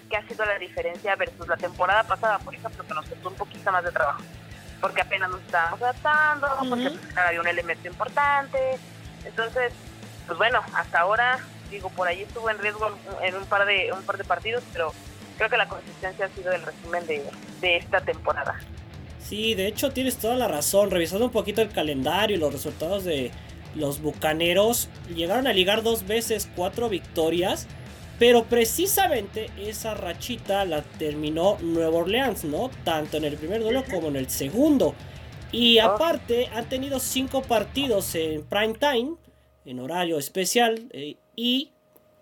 que 0.10 0.18
ha 0.18 0.28
sido 0.28 0.44
la 0.44 0.60
diferencia 0.60 1.16
versus 1.16 1.48
la 1.48 1.56
temporada 1.56 2.04
pasada, 2.04 2.38
por 2.40 2.54
ejemplo, 2.54 2.86
que 2.86 2.94
nos 2.94 3.06
costó 3.06 3.30
un 3.30 3.36
poquito 3.36 3.72
más 3.72 3.86
de 3.86 3.94
trabajo, 3.94 4.22
porque 4.82 5.02
apenas 5.02 5.30
nos 5.30 5.40
estábamos 5.40 5.82
adaptando, 5.82 6.48
porque 6.70 6.92
había 7.16 7.40
un 7.40 7.48
elemento 7.48 7.88
importante. 7.88 8.78
Entonces, 9.24 9.72
pues 10.28 10.38
bueno, 10.38 10.62
hasta 10.76 11.00
ahora, 11.00 11.40
digo, 11.70 11.90
por 11.90 12.08
ahí 12.08 12.22
estuvo 12.22 12.50
en 12.50 12.58
riesgo 12.60 12.90
en 13.22 13.36
un 13.36 13.46
par 13.46 13.66
de, 13.66 13.92
un 13.94 14.04
par 14.04 14.18
de 14.18 14.24
partidos, 14.24 14.64
pero 14.74 14.94
creo 15.38 15.50
que 15.50 15.58
la 15.58 15.68
consistencia 15.68 16.26
ha 16.26 16.30
sido 16.30 16.52
el 16.52 16.62
resumen 16.62 17.06
de, 17.08 17.24
de 17.62 17.78
esta 17.78 18.02
temporada. 18.02 18.60
Sí, 19.22 19.54
de 19.54 19.68
hecho 19.68 19.92
tienes 19.92 20.18
toda 20.18 20.36
la 20.36 20.48
razón. 20.48 20.92
Revisando 20.92 21.26
un 21.26 21.32
poquito 21.32 21.62
el 21.62 21.70
calendario 21.70 22.36
y 22.36 22.40
los 22.40 22.52
resultados 22.52 23.04
de 23.04 23.32
los 23.76 24.02
Bucaneros, 24.02 24.90
llegaron 25.16 25.48
a 25.48 25.54
ligar 25.54 25.84
dos 25.84 26.08
veces 26.08 26.50
cuatro 26.56 26.90
victorias. 26.90 27.68
Pero 28.18 28.44
precisamente 28.44 29.50
esa 29.58 29.94
rachita 29.94 30.66
la 30.66 30.82
terminó 30.82 31.58
Nueva 31.62 32.00
Orleans, 32.00 32.44
¿no? 32.44 32.70
Tanto 32.84 33.16
en 33.16 33.24
el 33.24 33.38
primer 33.38 33.62
duelo 33.62 33.86
como 33.90 34.10
en 34.10 34.18
el 34.18 34.30
segundo. 34.30 34.94
Y 35.54 35.78
ah. 35.78 35.86
aparte 35.86 36.48
han 36.48 36.68
tenido 36.68 37.00
cinco 37.00 37.42
partidos 37.42 38.14
en 38.16 38.44
prime 38.44 38.74
time, 38.74 39.16
en 39.66 39.80
horario 39.80 40.18
especial, 40.20 40.90
eh, 40.92 41.16
y 41.40 41.72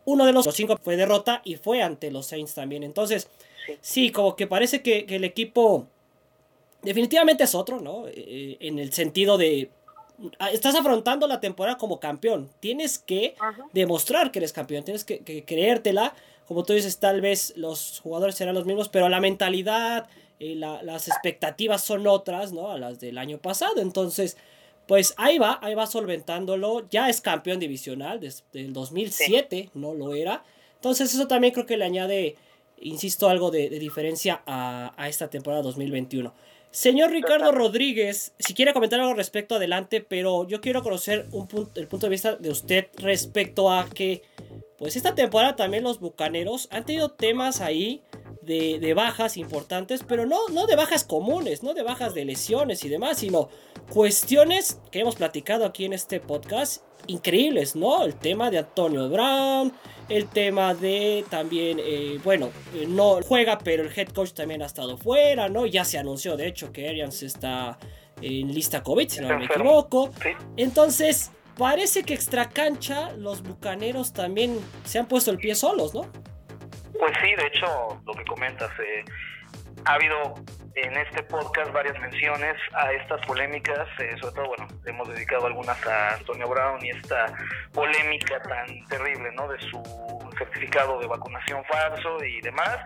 uno 0.06 0.26
de 0.26 0.34
los 0.34 0.46
cinco 0.54 0.78
fue 0.82 0.96
derrota 0.96 1.42
y 1.44 1.56
fue 1.56 1.82
ante 1.82 2.12
los 2.12 2.28
Saints 2.28 2.54
también. 2.54 2.84
Entonces, 2.84 3.30
sí, 3.82 4.12
como 4.12 4.36
que 4.36 4.48
parece 4.48 4.82
que, 4.82 5.06
el 5.10 5.24
equipo 5.24 5.88
definitivamente 6.82 7.44
es 7.44 7.56
otro, 7.56 7.82
¿no? 7.82 8.06
Eh, 8.08 8.58
en 8.60 8.80
el 8.80 8.94
sentido 8.94 9.38
de 9.38 9.70
Ah, 10.40 10.50
estás 10.50 10.74
afrontando 10.74 11.28
la 11.28 11.40
temporada 11.40 11.78
como 11.78 12.00
campeón. 12.00 12.50
Tienes 12.60 12.98
que 12.98 13.36
demostrar 13.74 14.32
que 14.32 14.40
eres 14.40 14.52
campeón, 14.52 14.84
tienes 14.84 15.04
que, 15.04 15.44
creértela. 15.46 16.16
Como 16.48 16.64
tú 16.64 16.74
dices, 16.74 16.98
tal 16.98 17.22
vez 17.22 17.54
los 17.56 18.00
jugadores 18.00 18.36
serán 18.36 18.56
los 18.56 18.66
mismos, 18.66 18.90
pero 18.90 19.10
la 19.10 19.20
mentalidad, 19.20 20.08
y 20.40 20.54
eh, 20.54 20.56
las 20.56 21.08
expectativas 21.08 21.84
son 21.84 22.08
otras, 22.08 22.52
¿no? 22.52 22.72
A 22.72 22.80
las 22.80 23.00
del 23.00 23.18
año 23.18 23.38
pasado. 23.38 23.80
Entonces, 23.80 24.38
pues 24.88 25.14
ahí 25.18 25.38
va, 25.38 25.60
ahí 25.62 25.76
va 25.76 25.86
solventándolo. 25.86 26.88
Ya 26.90 27.10
es 27.10 27.22
campeón 27.22 27.60
divisional 27.60 28.20
desde 28.20 28.44
el 28.54 28.74
2007, 28.74 29.72
no 29.74 29.94
lo 29.94 30.16
era. 30.16 30.44
Entonces, 30.76 31.14
eso 31.14 31.28
también 31.28 31.54
creo 31.54 31.66
que 31.66 31.78
le 31.78 31.86
añade, 31.86 32.36
insisto, 32.80 33.30
algo 33.30 33.52
de, 33.52 33.70
diferencia 33.70 34.42
a, 34.46 34.94
a 34.96 35.10
esta 35.10 35.30
temporada 35.30 35.64
2021. 35.64 36.34
Señor 36.72 37.12
Ricardo 37.12 37.52
Rodríguez, 37.52 38.34
si 38.40 38.54
quiere 38.54 38.74
comentar 38.74 39.00
algo 39.00 39.14
respecto, 39.14 39.56
adelante, 39.56 40.02
pero 40.02 40.48
yo 40.48 40.62
quiero 40.62 40.84
conocer 40.84 41.28
un 41.32 41.48
punto, 41.48 41.80
el 41.80 41.88
punto 41.88 42.06
de 42.06 42.12
vista 42.12 42.36
de 42.36 42.50
usted 42.50 42.88
respecto 42.98 43.72
a 43.72 43.90
que, 43.90 44.22
pues 44.78 44.96
esta 44.96 45.16
temporada 45.16 45.56
también 45.56 45.84
los 45.84 46.00
Bucaneros 46.00 46.68
han 46.70 46.86
tenido 46.86 47.10
temas 47.10 47.62
ahí 47.62 48.04
de, 48.42 48.80
de, 48.80 48.94
bajas 48.94 49.38
importantes, 49.38 50.04
pero 50.08 50.26
no, 50.26 50.50
no 50.50 50.68
de 50.68 50.76
bajas 50.76 51.04
comunes, 51.04 51.64
no 51.64 51.74
de 51.74 51.84
bajas 51.84 52.14
de 52.14 52.26
lesiones 52.26 52.84
y 52.86 52.90
demás, 52.90 53.18
sino 53.18 53.50
cuestiones 53.90 54.82
que 54.92 55.00
hemos 55.00 55.16
platicado 55.16 55.66
aquí 55.66 55.86
en 55.86 55.94
este 55.94 56.20
podcast 56.20 56.84
increíbles, 57.08 57.76
¿no? 57.76 58.04
El 58.04 58.16
tema 58.16 58.50
de 58.52 58.60
Antonio 58.60 59.10
Brown, 59.10 59.72
el 60.10 60.28
tema 60.28 60.74
de 60.74 61.24
también, 61.30 61.80
eh, 61.82 62.20
bueno, 62.24 62.52
eh, 62.74 62.86
no 62.88 63.22
juega, 63.22 63.58
pero 63.60 63.84
el 63.84 63.92
head 63.98 64.10
coach 64.10 64.32
también 64.32 64.62
ha 64.62 64.66
estado 64.66 64.98
fuera, 64.98 65.50
¿no? 65.50 65.66
Ya 65.66 65.86
se 65.86 65.98
anunció, 65.98 66.36
de 66.36 66.48
hecho, 66.48 66.72
que 66.72 66.88
Arians 66.88 67.24
está 67.24 67.78
en 68.22 68.54
lista 68.54 68.84
COVID, 68.84 69.10
si 69.10 69.22
no 69.22 69.38
me 69.38 69.46
equivoco. 69.46 70.12
Entonces, 70.58 71.32
parece 71.58 72.04
que 72.04 72.14
extra 72.14 72.50
cancha 72.50 73.12
los 73.14 73.42
bucaneros 73.42 74.14
también 74.14 74.60
se 74.84 75.00
han 75.00 75.08
puesto 75.08 75.32
el 75.32 75.38
pie 75.38 75.56
solos, 75.56 75.94
¿no? 75.94 76.02
Pues 77.00 77.14
sí, 77.22 77.30
de 77.36 77.48
hecho, 77.48 78.02
lo 78.06 78.14
que 78.14 78.26
comentas, 78.26 78.72
eh, 78.80 79.06
ha 79.86 79.94
habido 79.94 80.34
en 80.78 80.96
este 80.96 81.24
podcast 81.24 81.72
varias 81.72 82.00
menciones 82.00 82.56
a 82.74 82.92
estas 82.94 83.26
polémicas, 83.26 83.88
eh, 84.00 84.16
sobre 84.22 84.36
todo, 84.36 84.48
bueno, 84.48 84.68
hemos 84.86 85.10
dedicado 85.10 85.48
algunas 85.48 85.88
a 85.88 86.14
Antonio 86.14 86.48
Brown 86.48 86.86
y 86.86 86.90
esta 86.92 87.34
polémica 87.74 88.40
tan 88.44 88.86
terrible, 88.86 89.32
¿no? 89.36 89.48
De 89.48 89.60
su 89.62 90.27
certificado 90.38 91.00
de 91.00 91.08
vacunación 91.08 91.64
falso 91.66 92.24
y 92.24 92.42
demás. 92.42 92.78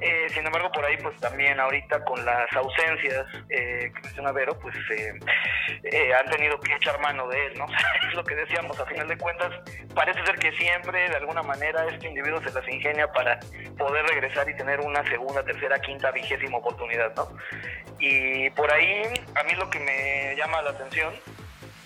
Eh, 0.00 0.26
sin 0.30 0.44
embargo, 0.44 0.70
por 0.72 0.84
ahí, 0.84 0.96
pues 1.02 1.16
también 1.18 1.58
ahorita 1.58 2.04
con 2.04 2.22
las 2.24 2.52
ausencias 2.52 3.26
eh, 3.48 3.90
que 3.94 4.02
menciona 4.02 4.32
Vero, 4.32 4.58
pues 4.58 4.74
eh, 4.90 6.14
han 6.14 6.30
tenido 6.30 6.60
que 6.60 6.74
echar 6.74 7.00
mano 7.00 7.26
de 7.28 7.46
él, 7.46 7.58
¿no? 7.58 7.66
es 8.08 8.14
lo 8.14 8.24
que 8.24 8.34
decíamos, 8.34 8.78
a 8.78 8.86
final 8.86 9.08
de 9.08 9.16
cuentas, 9.16 9.52
parece 9.94 10.24
ser 10.26 10.36
que 10.36 10.52
siempre, 10.52 11.08
de 11.08 11.16
alguna 11.16 11.42
manera, 11.42 11.86
este 11.86 12.08
individuo 12.08 12.42
se 12.42 12.52
las 12.52 12.68
ingenia 12.68 13.10
para 13.12 13.38
poder 13.78 14.04
regresar 14.06 14.48
y 14.50 14.56
tener 14.56 14.80
una 14.80 15.02
segunda, 15.08 15.42
tercera, 15.42 15.78
quinta, 15.78 16.10
vigésima 16.10 16.58
oportunidad, 16.58 17.14
¿no? 17.16 17.28
Y 17.98 18.50
por 18.50 18.70
ahí, 18.70 19.02
a 19.34 19.42
mí 19.44 19.52
lo 19.54 19.70
que 19.70 19.80
me 19.80 20.36
llama 20.36 20.60
la 20.60 20.70
atención, 20.70 21.14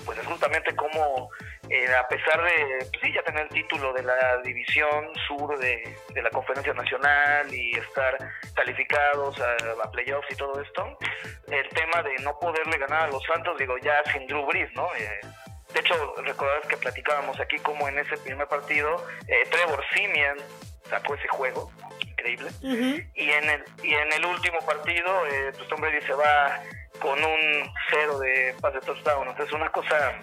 pues 0.04 0.18
es 0.18 0.26
justamente 0.26 0.74
cómo 0.74 1.30
eh, 1.70 1.94
a 1.94 2.06
pesar 2.08 2.42
de 2.42 2.78
pues 2.90 3.00
sí, 3.00 3.12
ya 3.12 3.22
tener 3.22 3.42
el 3.42 3.48
título 3.48 3.92
de 3.92 4.02
la 4.02 4.38
división 4.42 5.06
sur 5.28 5.56
de, 5.56 5.96
la 6.20 6.30
conferencia 6.30 6.74
nacional 6.74 7.54
y 7.54 7.76
estar 7.76 8.18
calificados 8.54 9.40
a, 9.40 9.90
playoffs 9.92 10.26
y 10.30 10.34
todo 10.34 10.60
esto, 10.60 10.98
el 11.48 11.68
tema 11.68 12.02
de 12.02 12.14
no 12.24 12.36
poderle 12.38 12.76
ganar 12.76 13.02
a 13.02 13.06
los 13.08 13.22
Santos, 13.24 13.56
digo, 13.58 13.78
ya 13.78 14.02
sin 14.12 14.26
Drew 14.26 14.44
Brees, 14.46 14.72
¿no? 14.74 14.88
Eh, 14.96 15.20
de 15.72 15.80
hecho, 15.80 16.14
recordás 16.24 16.66
que 16.66 16.76
platicábamos 16.76 17.38
aquí 17.38 17.56
como 17.58 17.88
en 17.88 17.98
ese 17.98 18.16
primer 18.18 18.48
partido, 18.48 19.06
eh, 19.28 19.44
Trevor 19.50 19.84
Simeon 19.94 20.38
sacó 20.88 21.14
ese 21.14 21.28
juego, 21.28 21.70
increíble, 22.00 22.50
y, 22.62 23.30
en 23.30 23.48
el, 23.48 23.64
y 23.84 23.94
en 23.94 24.12
el 24.12 24.26
último 24.26 24.58
partido, 24.66 25.26
eh, 25.26 25.52
pues 25.56 25.68
Tom 25.68 25.80
Brady 25.80 26.00
se 26.02 26.14
va 26.14 26.60
con 27.00 27.22
un 27.22 27.72
cero 27.90 28.18
de 28.18 28.54
pase 28.60 28.80
de 28.80 28.86
touchdown, 28.86 29.28
entonces 29.28 29.54
una 29.54 29.70
cosa 29.70 30.18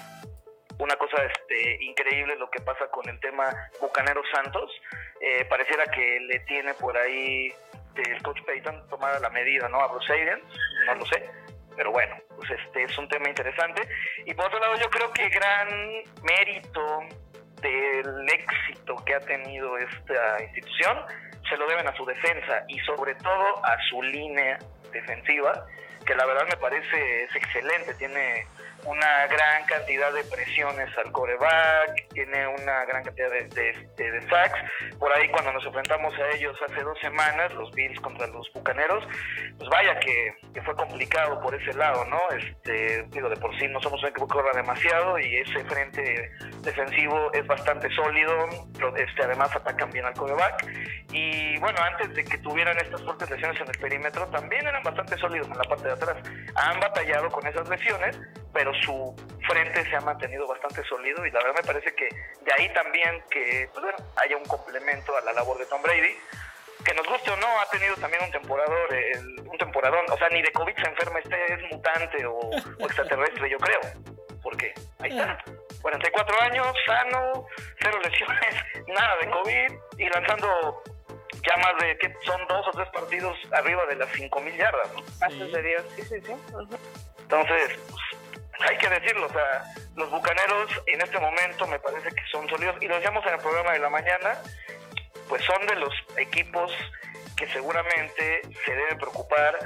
una 0.79 0.95
cosa 0.95 1.23
este, 1.23 1.83
increíble 1.83 2.35
lo 2.37 2.49
que 2.49 2.61
pasa 2.61 2.87
con 2.87 3.07
el 3.09 3.19
tema 3.19 3.49
Bucanero 3.81 4.21
Santos. 4.33 4.71
Eh, 5.19 5.45
pareciera 5.45 5.85
que 5.85 6.19
le 6.21 6.39
tiene 6.41 6.73
por 6.75 6.97
ahí 6.97 7.51
el 7.95 8.21
coach 8.21 8.41
Payton 8.45 8.87
tomada 8.89 9.19
la 9.19 9.29
medida 9.29 9.67
¿no? 9.69 9.81
a 9.81 9.87
Bruce 9.87 10.13
Arians, 10.13 10.43
no 10.85 10.95
lo 10.95 11.05
sé, 11.07 11.27
pero 11.75 11.91
bueno, 11.91 12.15
pues 12.35 12.51
este 12.51 12.83
es 12.83 12.97
un 12.97 13.07
tema 13.07 13.29
interesante. 13.29 13.87
Y 14.25 14.33
por 14.33 14.45
otro 14.45 14.59
lado, 14.59 14.75
yo 14.75 14.89
creo 14.89 15.11
que 15.11 15.29
gran 15.29 15.67
mérito 16.23 16.99
del 17.61 18.29
éxito 18.29 18.95
que 19.05 19.15
ha 19.15 19.19
tenido 19.19 19.77
esta 19.77 20.43
institución 20.43 20.99
se 21.49 21.57
lo 21.57 21.67
deben 21.67 21.87
a 21.87 21.95
su 21.95 22.05
defensa 22.05 22.63
y 22.67 22.77
sobre 22.79 23.15
todo 23.15 23.65
a 23.65 23.77
su 23.89 24.01
línea 24.03 24.59
defensiva, 24.91 25.65
que 26.05 26.15
la 26.15 26.25
verdad 26.25 26.45
me 26.49 26.57
parece 26.57 27.23
es 27.23 27.35
excelente, 27.35 27.93
tiene 27.95 28.45
una 28.87 29.27
gran 29.27 29.65
cantidad 29.65 30.13
de 30.13 30.23
presiones 30.23 30.89
al 30.97 31.11
coreback, 31.11 32.07
tiene 32.13 32.47
una 32.47 32.85
gran 32.85 33.03
cantidad 33.03 33.29
de, 33.29 33.43
de, 33.97 34.21
sacks. 34.29 34.59
Por 34.97 35.11
ahí 35.11 35.27
cuando 35.29 35.51
nos 35.51 35.65
enfrentamos 35.65 36.13
a 36.17 36.35
ellos 36.35 36.55
hace 36.67 36.81
dos 36.81 36.97
semanas, 36.99 37.53
los 37.53 37.69
Bills 37.71 37.99
contra 37.99 38.27
los 38.27 38.49
Bucaneros, 38.53 39.03
pues 39.57 39.69
vaya 39.69 39.99
que, 39.99 40.33
fue 40.63 40.75
complicado 40.75 41.39
por 41.41 41.53
ese 41.53 41.73
lado, 41.77 42.03
¿no? 42.05 42.19
Este, 42.35 43.03
digo, 43.09 43.29
de 43.29 43.37
por 43.37 43.57
sí 43.57 43.67
no 43.67 43.79
somos 43.81 44.01
un 44.01 44.09
equipo 44.09 44.27
que 44.27 44.33
corra 44.33 44.51
demasiado 44.53 45.19
y 45.19 45.37
ese 45.37 45.63
frente 45.65 46.29
defensivo 46.61 47.31
es 47.31 47.45
bastante 47.45 47.89
sólido, 47.91 48.33
este, 48.97 49.23
además 49.23 49.55
atacan 49.55 49.91
bien 49.91 50.05
al 50.05 50.13
coreback. 50.13 50.65
Y 51.11 51.57
bueno, 51.59 51.79
antes 51.81 52.13
de 52.15 52.23
que 52.25 52.37
tuvieran 52.39 52.77
estas 52.77 53.01
fuertes 53.03 53.29
lesiones 53.29 53.61
en 53.61 53.67
el 53.67 53.77
perímetro, 53.79 54.27
también 54.27 54.67
eran 54.67 54.83
bastante 54.83 55.17
sólidos 55.17 55.47
en 55.47 55.57
la 55.57 55.63
parte 55.63 55.87
de 55.87 55.93
atrás. 55.93 56.17
Han 56.55 56.79
batallado 56.79 57.29
con 57.29 57.45
esas 57.47 57.69
lesiones, 57.69 58.19
pero 58.53 58.73
su 58.83 59.15
frente 59.47 59.89
se 59.89 59.95
ha 59.95 60.01
mantenido 60.01 60.47
bastante 60.47 60.83
sólido 60.83 61.25
y 61.25 61.31
la 61.31 61.39
verdad 61.39 61.61
me 61.61 61.67
parece 61.67 61.93
que 61.95 62.05
de 62.05 62.53
ahí 62.57 62.71
también 62.73 63.23
que 63.29 63.69
pues 63.73 63.85
haya 64.17 64.37
un 64.37 64.45
complemento 64.45 65.15
a 65.17 65.21
la 65.21 65.33
labor 65.33 65.57
de 65.57 65.65
Tom 65.65 65.81
Brady 65.81 66.15
que 66.83 66.93
nos 66.93 67.07
guste 67.07 67.31
o 67.31 67.37
no, 67.37 67.47
ha 67.59 67.65
tenido 67.69 67.95
también 67.95 68.23
un 68.23 68.31
temporador, 68.31 68.89
un 69.45 69.57
temporadón, 69.57 70.05
o 70.09 70.17
sea, 70.17 70.29
ni 70.29 70.41
de 70.41 70.51
COVID 70.51 70.75
se 70.75 70.89
enferma, 70.89 71.19
este 71.19 71.53
es 71.53 71.71
mutante 71.71 72.25
o, 72.25 72.39
extraterrestre, 72.79 73.49
yo 73.49 73.57
creo, 73.57 73.79
porque 74.41 74.73
ahí 74.99 75.09
está, 75.09 75.43
44 75.81 76.41
años, 76.43 76.67
sano, 76.85 77.45
cero 77.81 77.99
lesiones, 78.03 78.55
nada 78.87 79.17
de 79.21 79.29
COVID 79.29 79.79
y 79.97 80.09
lanzando 80.09 80.83
ya 81.47 81.57
más 81.57 81.81
de 81.81 81.97
que 81.97 82.13
son 82.25 82.39
dos 82.47 82.67
o 82.67 82.71
tres 82.71 82.89
partidos 82.89 83.37
arriba 83.51 83.85
de 83.85 83.95
las 83.95 84.09
5.000 84.09 84.57
yardas. 84.57 84.93
¿no? 84.93 85.01
sí, 85.95 86.01
sí, 86.03 86.21
sí. 86.21 86.33
Entonces, 87.19 87.79
pues, 87.89 88.01
hay 88.59 88.77
que 88.77 88.89
decirlo, 88.89 89.27
o 89.27 89.29
sea, 89.29 89.63
los 89.95 90.09
bucaneros 90.09 90.71
en 90.87 91.01
este 91.01 91.19
momento 91.19 91.67
me 91.67 91.79
parece 91.79 92.09
que 92.09 92.21
son 92.31 92.47
sólidos, 92.49 92.75
y 92.81 92.87
lo 92.87 92.95
decíamos 92.95 93.25
en 93.25 93.33
el 93.33 93.39
programa 93.39 93.73
de 93.73 93.79
la 93.79 93.89
mañana, 93.89 94.41
pues 95.27 95.43
son 95.43 95.65
de 95.67 95.75
los 95.75 95.93
equipos 96.17 96.71
que 97.35 97.47
seguramente 97.49 98.41
se 98.65 98.71
deben 98.71 98.97
preocupar 98.97 99.57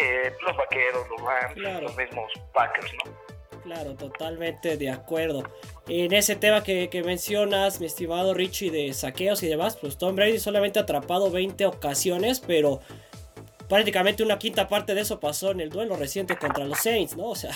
eh, 0.00 0.32
los 0.44 0.56
vaqueros, 0.56 1.06
los 1.08 1.22
Rams, 1.22 1.82
los 1.82 1.96
mismos 1.96 2.32
Packers, 2.52 2.92
¿no? 3.04 3.30
Claro, 3.62 3.94
totalmente 3.94 4.76
de 4.76 4.90
acuerdo. 4.90 5.44
En 5.86 6.12
ese 6.12 6.34
tema 6.34 6.64
que, 6.64 6.88
que, 6.88 7.02
mencionas, 7.02 7.78
mi 7.78 7.86
estimado 7.86 8.34
Richie, 8.34 8.70
de 8.70 8.92
saqueos 8.94 9.42
y 9.42 9.48
demás, 9.48 9.76
pues 9.76 9.98
Tom 9.98 10.16
Brady 10.16 10.38
solamente 10.38 10.78
ha 10.78 10.82
atrapado 10.82 11.30
20 11.30 11.66
ocasiones, 11.66 12.40
pero 12.40 12.80
prácticamente 13.68 14.24
una 14.24 14.38
quinta 14.38 14.66
parte 14.66 14.94
de 14.94 15.02
eso 15.02 15.20
pasó 15.20 15.52
en 15.52 15.60
el 15.60 15.70
duelo 15.70 15.96
reciente 15.96 16.36
contra 16.36 16.64
los 16.64 16.80
Saints, 16.80 17.16
¿no? 17.16 17.26
O 17.26 17.36
sea, 17.36 17.54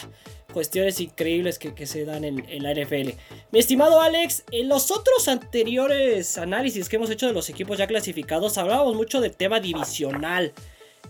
cuestiones 0.54 1.00
increíbles 1.00 1.58
que, 1.58 1.86
se 1.86 2.04
dan 2.04 2.24
en, 2.24 2.62
la 2.62 2.72
NFL. 2.72 3.10
Mi 3.50 3.58
estimado 3.58 4.00
Alex, 4.00 4.44
en 4.52 4.68
los 4.68 4.92
otros 4.92 5.26
anteriores 5.26 6.38
análisis 6.38 6.88
que 6.88 6.96
hemos 6.96 7.10
hecho 7.10 7.26
de 7.26 7.32
los 7.32 7.50
equipos 7.50 7.76
ya 7.76 7.88
clasificados, 7.88 8.56
hablábamos 8.56 8.94
mucho 8.94 9.20
del 9.20 9.34
tema 9.34 9.58
divisional. 9.58 10.52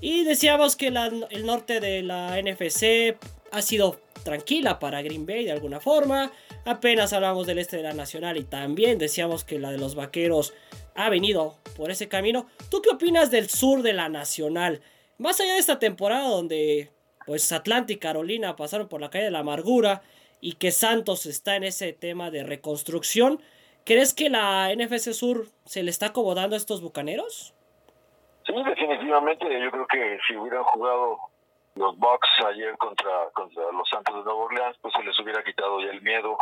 Y 0.00 0.24
decíamos 0.24 0.76
que 0.76 0.88
el 0.88 1.46
norte 1.46 1.78
de 1.80 2.02
la 2.02 2.40
NFC 2.40 3.16
ha 3.52 3.60
sido 3.60 4.00
tranquila 4.24 4.78
para 4.78 5.02
Green 5.02 5.26
Bay 5.26 5.44
de 5.44 5.52
alguna 5.52 5.78
forma. 5.78 6.32
Apenas 6.64 7.12
hablamos 7.12 7.46
del 7.46 7.58
este 7.58 7.76
de 7.76 7.82
la 7.82 7.92
Nacional 7.92 8.38
y 8.38 8.44
también 8.44 8.96
decíamos 8.96 9.44
que 9.44 9.58
la 9.58 9.70
de 9.70 9.78
los 9.78 9.94
Vaqueros 9.94 10.54
ha 10.94 11.10
venido 11.10 11.58
por 11.76 11.90
ese 11.90 12.08
camino. 12.08 12.46
¿Tú 12.70 12.80
qué 12.80 12.88
opinas 12.88 13.30
del 13.30 13.50
sur 13.50 13.82
de 13.82 13.92
la 13.92 14.08
Nacional? 14.08 14.80
Más 15.18 15.38
allá 15.38 15.52
de 15.52 15.60
esta 15.60 15.78
temporada 15.78 16.28
donde 16.28 16.90
pues 17.26 17.50
Atlanta 17.52 17.92
y 17.92 17.98
Carolina 17.98 18.56
pasaron 18.56 18.88
por 18.88 19.00
la 19.00 19.10
calle 19.10 19.26
de 19.26 19.30
la 19.30 19.40
amargura 19.40 20.02
y 20.40 20.54
que 20.54 20.70
Santos 20.70 21.26
está 21.26 21.56
en 21.56 21.64
ese 21.64 21.92
tema 21.92 22.30
de 22.30 22.44
reconstrucción, 22.44 23.40
¿crees 23.84 24.14
que 24.14 24.28
la 24.28 24.74
NFC 24.74 25.12
Sur 25.12 25.46
se 25.64 25.82
le 25.82 25.90
está 25.90 26.06
acomodando 26.06 26.54
a 26.54 26.58
estos 26.58 26.82
bucaneros? 26.82 27.54
Sí, 28.46 28.52
definitivamente. 28.52 29.46
Yo 29.62 29.70
creo 29.70 29.86
que 29.86 30.18
si 30.26 30.36
hubieran 30.36 30.64
jugado 30.64 31.18
los 31.76 31.96
Bucks 31.98 32.28
ayer 32.46 32.76
contra, 32.76 33.30
contra 33.32 33.62
los 33.72 33.88
Santos 33.88 34.16
de 34.16 34.22
Nueva 34.22 34.44
Orleans, 34.44 34.76
pues 34.82 34.92
se 34.94 35.02
les 35.02 35.18
hubiera 35.18 35.42
quitado 35.42 35.80
ya 35.80 35.90
el 35.90 36.02
miedo, 36.02 36.36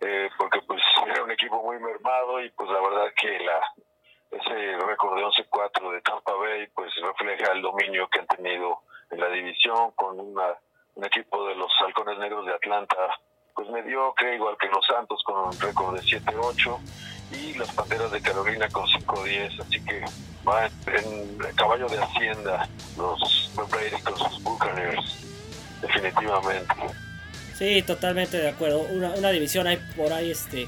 eh, 0.00 0.30
porque 0.38 0.60
pues 0.62 0.80
era 1.06 1.22
un 1.22 1.30
equipo 1.30 1.62
muy 1.62 1.78
mermado 1.78 2.42
y 2.42 2.50
pues 2.50 2.70
la 2.70 2.80
verdad 2.80 3.12
que 3.20 3.38
la 3.40 3.60
ese 4.30 4.76
récord 4.86 5.16
de 5.16 5.24
11-4 5.24 5.92
de 5.92 6.00
Tampa 6.02 6.32
Bay 6.34 6.68
pues 6.68 6.92
refleja 7.02 7.52
el 7.52 7.62
dominio 7.62 8.08
que 8.08 8.20
han 8.20 8.26
tenido 8.28 8.80
en 9.10 9.20
la 9.20 9.28
división 9.28 9.92
con 9.92 10.18
una, 10.18 10.54
un 10.94 11.04
equipo 11.04 11.46
de 11.46 11.54
los 11.54 11.70
Halcones 11.80 12.18
Negros 12.18 12.46
de 12.46 12.54
Atlanta 12.54 12.96
pues 13.54 13.68
mediocre, 13.68 14.36
igual 14.36 14.56
que 14.58 14.68
los 14.68 14.86
Santos 14.86 15.22
con 15.24 15.48
un 15.48 15.60
récord 15.60 15.94
de 15.94 16.02
7-8 16.02 16.78
y 17.32 17.54
las 17.54 17.72
Panteras 17.74 18.10
de 18.10 18.20
Carolina 18.20 18.68
con 18.68 18.86
5-10, 18.86 19.60
así 19.60 19.84
que 19.84 20.04
va 20.46 20.66
en, 20.66 21.38
caballo 21.56 21.86
de 21.88 21.98
hacienda 21.98 22.68
los 22.96 23.50
Brady 23.70 24.02
con 24.02 24.16
sus 24.16 24.42
Buccaneers, 24.42 25.80
definitivamente. 25.82 26.74
Sí, 27.54 27.82
totalmente 27.82 28.38
de 28.38 28.48
acuerdo. 28.48 28.80
Una, 28.80 29.10
una 29.10 29.30
división 29.30 29.66
hay 29.66 29.76
por 29.96 30.12
ahí, 30.12 30.30
este, 30.30 30.66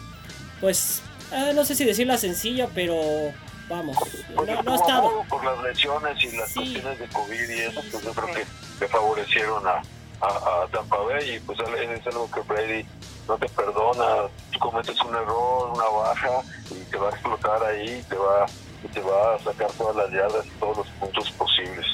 pues, 0.61 1.03
eh, 1.33 1.53
no 1.55 1.65
sé 1.65 1.75
si 1.75 1.85
decirla 1.85 2.19
sencilla, 2.19 2.69
pero 2.75 3.33
vamos, 3.69 3.97
no, 4.35 4.73
ha 4.73 4.75
estado. 4.75 5.25
Por 5.29 5.45
las 5.45 5.63
lesiones 5.63 6.23
y 6.25 6.37
las 6.37 6.53
cuestiones 6.53 6.99
de 6.99 7.09
COVID 7.09 7.49
y 7.49 7.59
eso, 7.61 7.81
pues 7.91 8.05
yo 8.05 8.13
creo 8.13 8.35
que 8.35 8.47
le 8.81 8.89
favorecieron 8.89 9.67
a, 9.67 9.83
a, 10.21 10.67
Tampa 10.71 10.99
Bay 10.99 11.37
y 11.37 11.41
pues 11.41 11.59
es 11.59 12.07
algo 12.07 12.31
que 12.31 12.41
Brady 12.41 12.87
no 13.29 13.37
te 13.39 13.49
perdona, 13.49 14.29
tú 14.51 14.59
cometes 14.59 15.01
un 15.01 15.15
error, 15.15 15.71
una 15.75 15.85
baja 15.85 16.43
y 16.71 16.91
te 16.91 16.97
va 16.97 17.09
a 17.09 17.13
explotar 17.13 17.63
ahí, 17.65 18.05
te 18.09 18.17
va, 18.17 18.47
te 18.93 19.01
va 19.01 19.35
a 19.35 19.39
sacar 19.39 19.71
todas 19.73 19.97
las 19.97 20.11
yardas 20.11 20.47
y 20.47 20.51
todos 20.59 20.79
los 20.79 20.87
puntos 20.89 21.31
posibles. 21.33 21.87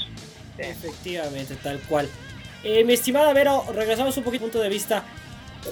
Efectivamente, 0.57 1.55
tal 1.57 1.79
cual. 1.81 2.09
Eh, 2.65 2.83
mi 2.85 2.95
estimada 2.95 3.33
Vero, 3.33 3.65
regresamos 3.73 4.17
un 4.17 4.25
poquito 4.25 4.45
punto 4.45 4.61
de 4.61 4.69
vista. 4.69 5.05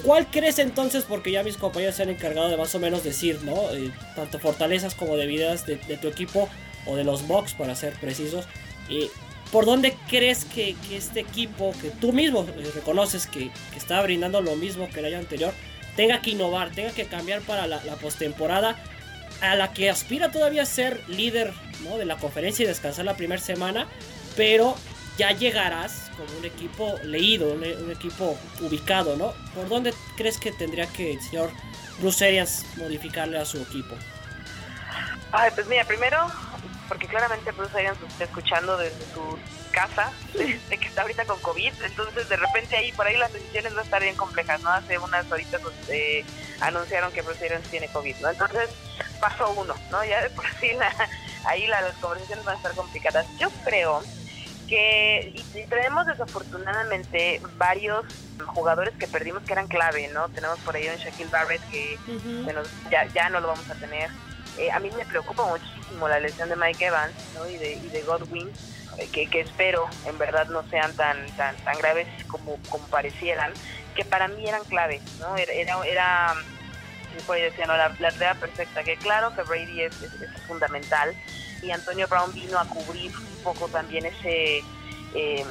¿Cuál 0.03 0.27
crees 0.27 0.59
entonces? 0.59 1.03
Porque 1.03 1.31
ya 1.31 1.43
mis 1.43 1.57
compañeros 1.57 1.95
se 1.95 2.03
han 2.03 2.09
encargado 2.09 2.49
de 2.49 2.57
más 2.57 2.73
o 2.75 2.79
menos 2.79 3.03
decir, 3.03 3.41
¿no? 3.43 3.71
Eh, 3.71 3.91
tanto 4.15 4.39
fortalezas 4.39 4.95
como 4.95 5.15
debilidades 5.15 5.65
de, 5.65 5.77
de, 5.77 5.97
tu 5.97 6.07
equipo 6.07 6.49
o 6.85 6.95
de 6.95 7.03
los 7.03 7.27
Bucks, 7.27 7.53
para 7.53 7.75
ser 7.75 7.93
precisos. 7.93 8.45
Eh, 8.89 9.09
¿Por 9.51 9.65
dónde 9.65 9.95
crees 10.09 10.43
que, 10.43 10.75
este 10.91 11.21
equipo, 11.21 11.73
que 11.81 11.89
tú 11.89 12.11
mismo 12.11 12.45
eh, 12.57 12.71
reconoces 12.75 13.27
que, 13.27 13.49
está 13.75 14.01
brindando 14.01 14.41
lo 14.41 14.55
mismo 14.55 14.89
que 14.89 14.99
el 14.99 15.05
año 15.05 15.19
anterior, 15.19 15.53
tenga 15.95 16.21
que 16.21 16.31
innovar, 16.31 16.71
tenga 16.71 16.91
que 16.91 17.05
cambiar 17.05 17.41
para 17.41 17.65
la, 17.65 17.79
postemporada, 18.01 18.77
a 19.41 19.55
la 19.55 19.71
que 19.71 19.89
aspira 19.89 20.31
todavía 20.31 20.63
a 20.63 20.65
ser 20.65 21.01
líder 21.07 21.53
¿no? 21.83 21.97
de 21.97 22.05
la 22.05 22.17
conferencia 22.17 22.63
y 22.63 22.67
descansar 22.67 23.05
la 23.05 23.15
primera 23.15 23.41
semana, 23.41 23.87
pero 24.35 24.75
ya 25.17 25.31
llegarás 25.31 26.11
con 26.15 26.27
un 26.37 26.45
equipo 26.45 26.95
leído, 27.03 27.49
un, 27.49 27.91
equipo 27.91 28.37
ubicado, 28.61 29.15
¿no? 29.17 29.33
¿Por 29.53 29.67
dónde 29.67 29.93
crees 30.15 30.37
que 30.39 30.51
tendría 30.51 30.87
que 30.87 31.13
el 31.13 31.21
señor 31.21 31.51
Bruce 31.99 32.25
Arians 32.25 32.65
modificarle 32.77 33.39
a 33.39 33.45
su 33.45 33.57
equipo? 33.57 33.95
Ay, 35.31 35.51
pues 35.55 35.67
mira, 35.67 35.83
primero, 35.85 36.31
porque 36.87 37.07
claramente 37.07 37.51
Bruce 37.51 37.75
Arians 37.75 37.97
está 38.07 38.25
escuchando 38.25 38.77
desde 38.77 39.01
su 39.13 39.37
casa, 39.71 40.11
de, 40.33 40.77
que 40.77 40.87
está 40.87 41.01
ahorita 41.01 41.25
con 41.25 41.39
COVID, 41.39 41.73
entonces 41.83 42.29
de 42.29 42.37
repente 42.37 42.77
ahí, 42.77 42.91
por 42.91 43.07
ahí 43.07 43.17
las 43.17 43.33
decisiones 43.33 43.73
van 43.73 43.81
a 43.81 43.83
estar 43.83 44.01
bien 44.01 44.15
complejas, 44.15 44.61
¿no? 44.61 44.69
Hace 44.69 44.97
unas 44.99 45.29
horitas 45.31 45.61
pues, 45.61 46.25
anunciaron 46.61 47.11
que 47.11 47.23
Bruce 47.23 47.45
Arians 47.45 47.67
tiene 47.69 47.87
COVID, 47.87 48.15
¿no? 48.17 48.29
Entonces, 48.29 48.69
paso 49.19 49.49
uno, 49.51 49.75
¿no? 49.91 50.05
Ya 50.05 50.21
de 50.21 50.29
por 50.29 50.45
sí 50.59 50.71
ahí 51.45 51.65
las 51.67 51.93
conversaciones 51.95 52.45
van 52.45 52.55
a 52.55 52.57
estar 52.57 52.73
complicadas. 52.73 53.25
Yo 53.39 53.49
creo 53.63 54.03
que 54.67 55.33
y, 55.33 55.63
tenemos 55.67 56.05
desafortunadamente 56.05 57.41
varios 57.57 58.05
jugadores 58.45 58.93
que 58.95 59.07
perdimos 59.07 59.43
que 59.43 59.53
eran 59.53 59.67
clave, 59.67 60.07
¿no? 60.09 60.29
Tenemos 60.29 60.59
por 60.59 60.75
ahí 60.75 60.87
un 60.87 60.95
Shaquille 60.95 61.29
Barrett 61.29 61.61
que 61.69 61.97
ya, 62.91 63.05
ya 63.07 63.29
no 63.29 63.39
lo 63.39 63.47
vamos 63.47 63.69
a 63.69 63.75
tener. 63.75 64.09
Eh, 64.57 64.71
a 64.71 64.79
mí 64.79 64.89
me 64.95 65.05
preocupa 65.05 65.45
muchísimo 65.45 66.07
la 66.07 66.19
lesión 66.19 66.49
de 66.49 66.55
Mike 66.55 66.85
Evans 66.85 67.13
¿no? 67.35 67.47
y, 67.47 67.57
de, 67.57 67.73
y 67.73 67.89
de 67.89 68.01
Godwin, 68.01 68.51
eh, 68.97 69.07
que, 69.11 69.29
que, 69.29 69.41
espero 69.41 69.87
en 70.05 70.17
verdad 70.17 70.47
no 70.47 70.67
sean 70.69 70.93
tan 70.95 71.25
tan, 71.37 71.55
tan 71.57 71.77
graves 71.77 72.07
como, 72.27 72.57
como 72.69 72.85
parecieran, 72.87 73.53
que 73.95 74.03
para 74.03 74.27
mí 74.27 74.47
eran 74.47 74.63
clave, 74.63 74.99
¿no? 75.19 75.37
Era, 75.37 75.53
era, 75.53 75.85
era 75.85 76.35
decía, 77.17 77.65
¿no? 77.65 77.77
la, 77.77 77.89
la 77.99 78.33
perfecta, 78.35 78.83
que 78.83 78.97
claro 78.97 79.35
que 79.35 79.43
Brady 79.43 79.81
es, 79.83 79.95
fundamental, 80.47 81.13
y 81.61 81.71
Antonio 81.71 82.07
Brown 82.07 82.33
vino 82.33 82.59
a 82.59 82.65
cubrir 82.65 83.11
un 83.15 83.43
poco 83.43 83.67
también 83.67 84.05
ese 84.05 84.63
eh, 85.13 85.45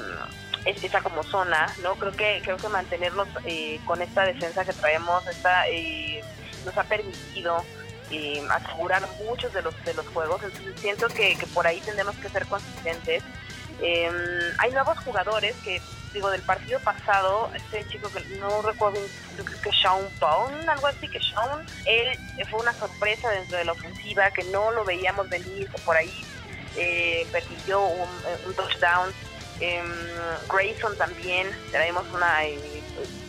esa 0.64 1.00
como 1.00 1.22
zona, 1.22 1.72
¿no? 1.82 1.94
Creo 1.94 2.12
que 2.12 2.40
creo 2.42 2.56
que 2.56 2.68
mantenernos 2.68 3.28
eh, 3.44 3.80
con 3.86 4.02
esta 4.02 4.24
defensa 4.24 4.64
que 4.64 4.72
traemos 4.72 5.26
está, 5.28 5.68
eh, 5.68 6.22
nos 6.64 6.76
ha 6.76 6.84
permitido 6.84 7.64
eh, 8.10 8.42
asegurar 8.50 9.02
muchos 9.24 9.52
de 9.52 9.62
los 9.62 9.74
de 9.84 9.94
los 9.94 10.06
juegos, 10.08 10.42
entonces 10.42 10.74
siento 10.80 11.08
que, 11.08 11.36
que 11.36 11.46
por 11.48 11.66
ahí 11.66 11.80
tenemos 11.80 12.16
que 12.16 12.28
ser 12.28 12.46
consistentes. 12.46 13.22
hay 14.58 14.70
nuevos 14.72 14.98
jugadores 14.98 15.54
que 15.62 15.80
digo, 16.12 16.30
del 16.30 16.42
partido 16.42 16.80
pasado, 16.80 17.50
este 17.54 17.86
chico 17.88 18.10
que 18.10 18.20
no 18.38 18.62
recuerdo, 18.62 18.98
creo 19.34 19.60
que 19.60 19.70
Sean 19.72 20.08
Bone, 20.20 20.68
algo 20.68 20.86
así 20.86 21.08
que 21.08 21.20
Sean, 21.20 21.64
él 21.84 22.18
fue 22.50 22.60
una 22.60 22.72
sorpresa 22.72 23.30
dentro 23.30 23.58
de 23.58 23.64
la 23.64 23.72
ofensiva, 23.72 24.30
que 24.30 24.44
no 24.44 24.70
lo 24.72 24.84
veíamos 24.84 25.28
venir, 25.28 25.68
por 25.84 25.96
ahí 25.96 26.12
eh, 26.76 27.26
permitió 27.32 27.80
un, 27.84 28.54
touchdown. 28.54 29.12
Em, 29.60 29.86
Grayson 30.48 30.96
también, 30.98 31.48
traemos 31.70 32.06
una, 32.12 32.44
eh, 32.44 32.82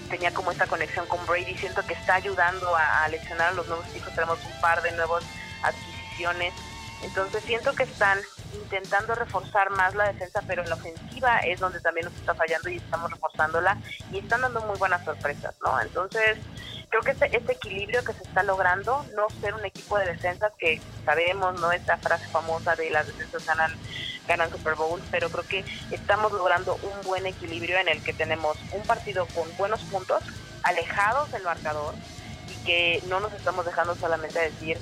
tenía 0.10 0.34
como 0.34 0.52
esta 0.52 0.68
conexión 0.68 1.06
con 1.08 1.26
Brady, 1.26 1.56
siento 1.56 1.86
que 1.86 1.94
está 1.94 2.16
ayudando 2.16 2.76
a, 2.76 3.04
a 3.04 3.08
leccionar 3.08 3.50
a 3.50 3.52
los 3.54 3.68
nuevos 3.68 3.86
chicos, 3.94 4.14
tenemos 4.14 4.40
un 4.44 4.62
par 4.62 4.82
de 4.82 4.92
nuevas 4.92 5.24
adquisiciones. 5.64 6.54
Entonces 7.04 7.44
siento 7.44 7.74
que 7.74 7.84
están 7.84 8.20
intentando 8.54 9.16
reforzar 9.16 9.70
más 9.72 9.94
la 9.96 10.08
defensa, 10.12 10.42
pero 10.48 10.64
en 10.64 10.70
la 10.70 10.76
ofensiva 10.76 11.40
es 11.40 11.60
donde 11.60 11.80
también 11.80 12.06
nos 12.06 12.16
está 12.16 12.34
fallando 12.34 12.70
y 12.70 12.78
estamos 12.78 13.12
reforzándola 13.12 13.78
y 14.12 14.20
están 14.20 14.42
dando 14.42 14.62
muy 14.62 14.78
buenas 14.78 15.04
sorpresas, 15.06 15.54
¿no? 15.64 15.80
Entonces 15.80 16.38
creo 16.90 17.02
que 17.02 17.12
este, 17.12 17.36
este 17.36 17.54
equilibrio 17.54 18.04
que 18.04 18.14
se 18.14 18.24
está 18.24 18.44
logrando, 18.44 19.06
no 19.16 19.28
ser 19.42 19.54
un 19.54 19.66
equipo 19.66 19.98
de 19.98 20.06
defensas 20.06 20.52
que 20.58 20.82
sabemos, 21.06 21.60
¿no? 21.60 21.72
Esta 21.72 21.98
frase 21.98 22.26
famosa 22.28 22.76
de 22.76 22.90
las 22.90 23.06
defensas 23.08 23.46
ganan, 23.46 23.72
ganan 24.28 24.50
Super 24.52 24.76
Bowl, 24.76 25.02
pero 25.12 25.30
creo 25.30 25.48
que 25.48 25.66
estamos 25.92 26.32
logrando 26.32 26.76
un 26.76 27.02
buen 27.06 27.26
equilibrio 27.26 27.78
en 27.78 27.90
el 27.90 28.02
que 28.04 28.14
tenemos 28.14 28.58
un 28.72 28.82
partido 28.84 29.28
con 29.36 29.46
buenos 29.58 29.82
puntos, 29.84 30.24
alejados 30.64 31.32
del 31.32 31.44
marcador 31.44 31.94
y 32.50 32.66
que 32.66 33.04
no 33.08 33.20
nos 33.20 33.34
estamos 33.34 33.66
dejando 33.66 33.96
solamente 33.96 34.40
decir 34.40 34.78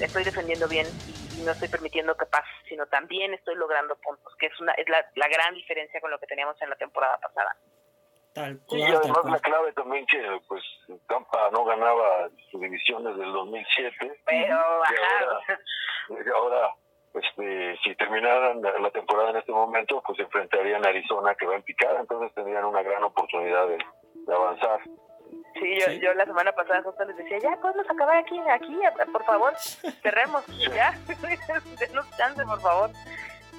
estoy 0.00 0.24
defendiendo 0.24 0.68
bien 0.68 0.86
y, 1.08 1.42
no 1.42 1.52
estoy 1.52 1.68
permitiendo 1.68 2.14
que 2.18 2.26
pase, 2.26 2.50
sino 2.68 2.84
también 2.86 3.32
estoy 3.32 3.54
logrando 3.54 3.96
puntos, 3.96 4.36
que 4.36 4.46
es 4.46 4.60
una 4.60 4.72
es 4.72 4.86
la, 4.90 5.02
la 5.14 5.26
gran 5.28 5.54
diferencia 5.54 5.98
con 5.98 6.10
lo 6.10 6.18
que 6.18 6.26
teníamos 6.26 6.60
en 6.60 6.68
la 6.68 6.76
temporada 6.76 7.16
pasada. 7.16 7.56
Tal 8.34 8.60
y 8.68 8.82
además 8.82 9.24
la 9.24 9.38
clave 9.40 9.72
también 9.72 10.06
que 10.06 10.20
pues 10.46 10.62
Tampa 11.08 11.50
no 11.50 11.64
ganaba 11.64 12.28
su 12.50 12.60
división 12.60 13.04
desde 13.04 13.24
el 13.24 13.32
2007. 13.32 14.20
Pero 14.26 14.58
y 16.10 16.28
ahora, 16.30 16.74
este, 17.14 17.78
si 17.82 17.94
terminaran 17.96 18.60
la 18.60 18.90
temporada 18.90 19.30
en 19.30 19.36
este 19.36 19.52
momento, 19.52 20.02
pues 20.06 20.18
enfrentarían 20.20 20.84
a 20.84 20.90
Arizona 20.90 21.34
que 21.34 21.46
va 21.46 21.56
en 21.56 21.62
picada, 21.62 22.00
entonces 22.00 22.34
tendrían 22.34 22.64
una 22.64 22.82
gran 22.82 23.02
oportunidad 23.02 23.66
de 23.68 24.34
avanzar. 24.34 24.80
Sí, 25.70 25.78
yo, 25.78 25.92
yo 25.92 26.14
la 26.14 26.24
semana 26.24 26.50
pasada 26.52 26.82
justo 26.82 27.04
les 27.04 27.16
decía, 27.16 27.38
ya 27.38 27.56
podemos 27.60 27.88
acabar 27.88 28.16
aquí, 28.16 28.36
aquí, 28.52 28.76
por 29.12 29.24
favor, 29.24 29.54
cerremos, 30.02 30.42
ya, 30.74 30.98
denos 31.78 32.06
chance, 32.16 32.42
por 32.44 32.60
favor. 32.60 32.90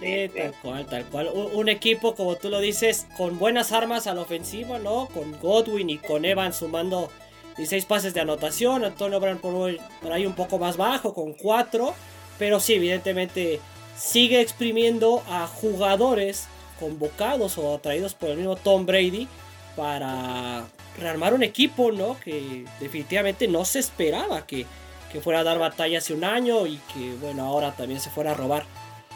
tal 0.01 0.53
cual, 0.61 0.85
tal 0.87 1.05
cual. 1.05 1.29
Un, 1.53 1.69
equipo, 1.69 2.15
como 2.15 2.35
tú 2.35 2.49
lo 2.49 2.59
dices, 2.59 3.07
con 3.15 3.39
buenas 3.39 3.71
armas 3.71 4.07
a 4.07 4.13
la 4.13 4.21
ofensiva, 4.21 4.77
¿no? 4.77 5.07
Con 5.07 5.39
Godwin 5.39 5.89
y 5.89 5.99
con 5.99 6.25
Evan 6.25 6.53
sumando 6.53 7.09
16 7.55 7.85
pases 7.85 8.13
de 8.13 8.19
anotación. 8.19 8.83
Antonio 8.83 9.21
Brown 9.21 9.37
por, 9.37 9.53
por 10.01 10.11
ahí 10.11 10.25
un 10.25 10.35
poco 10.35 10.59
más 10.59 10.75
bajo, 10.75 11.13
con 11.13 11.33
4. 11.33 11.93
Pero 12.37 12.59
sí, 12.59 12.73
evidentemente 12.73 13.61
sigue 13.95 14.41
exprimiendo 14.41 15.23
a 15.29 15.47
jugadores 15.47 16.49
convocados 16.77 17.57
o 17.57 17.75
atraídos 17.75 18.15
por 18.15 18.31
el 18.31 18.37
mismo 18.37 18.57
Tom 18.57 18.85
Brady 18.85 19.29
para 19.77 20.65
rearmar 20.97 21.33
un 21.33 21.43
equipo, 21.43 21.91
¿no? 21.91 22.19
Que 22.19 22.65
definitivamente 22.79 23.47
no 23.47 23.65
se 23.65 23.79
esperaba 23.79 24.45
que, 24.45 24.65
que 25.11 25.21
fuera 25.21 25.39
a 25.39 25.43
dar 25.43 25.59
batalla 25.59 25.99
hace 25.99 26.13
un 26.13 26.23
año 26.23 26.67
y 26.67 26.79
que, 26.93 27.15
bueno, 27.21 27.45
ahora 27.45 27.71
también 27.73 27.99
se 27.99 28.09
fuera 28.09 28.31
a 28.31 28.35
robar 28.35 28.65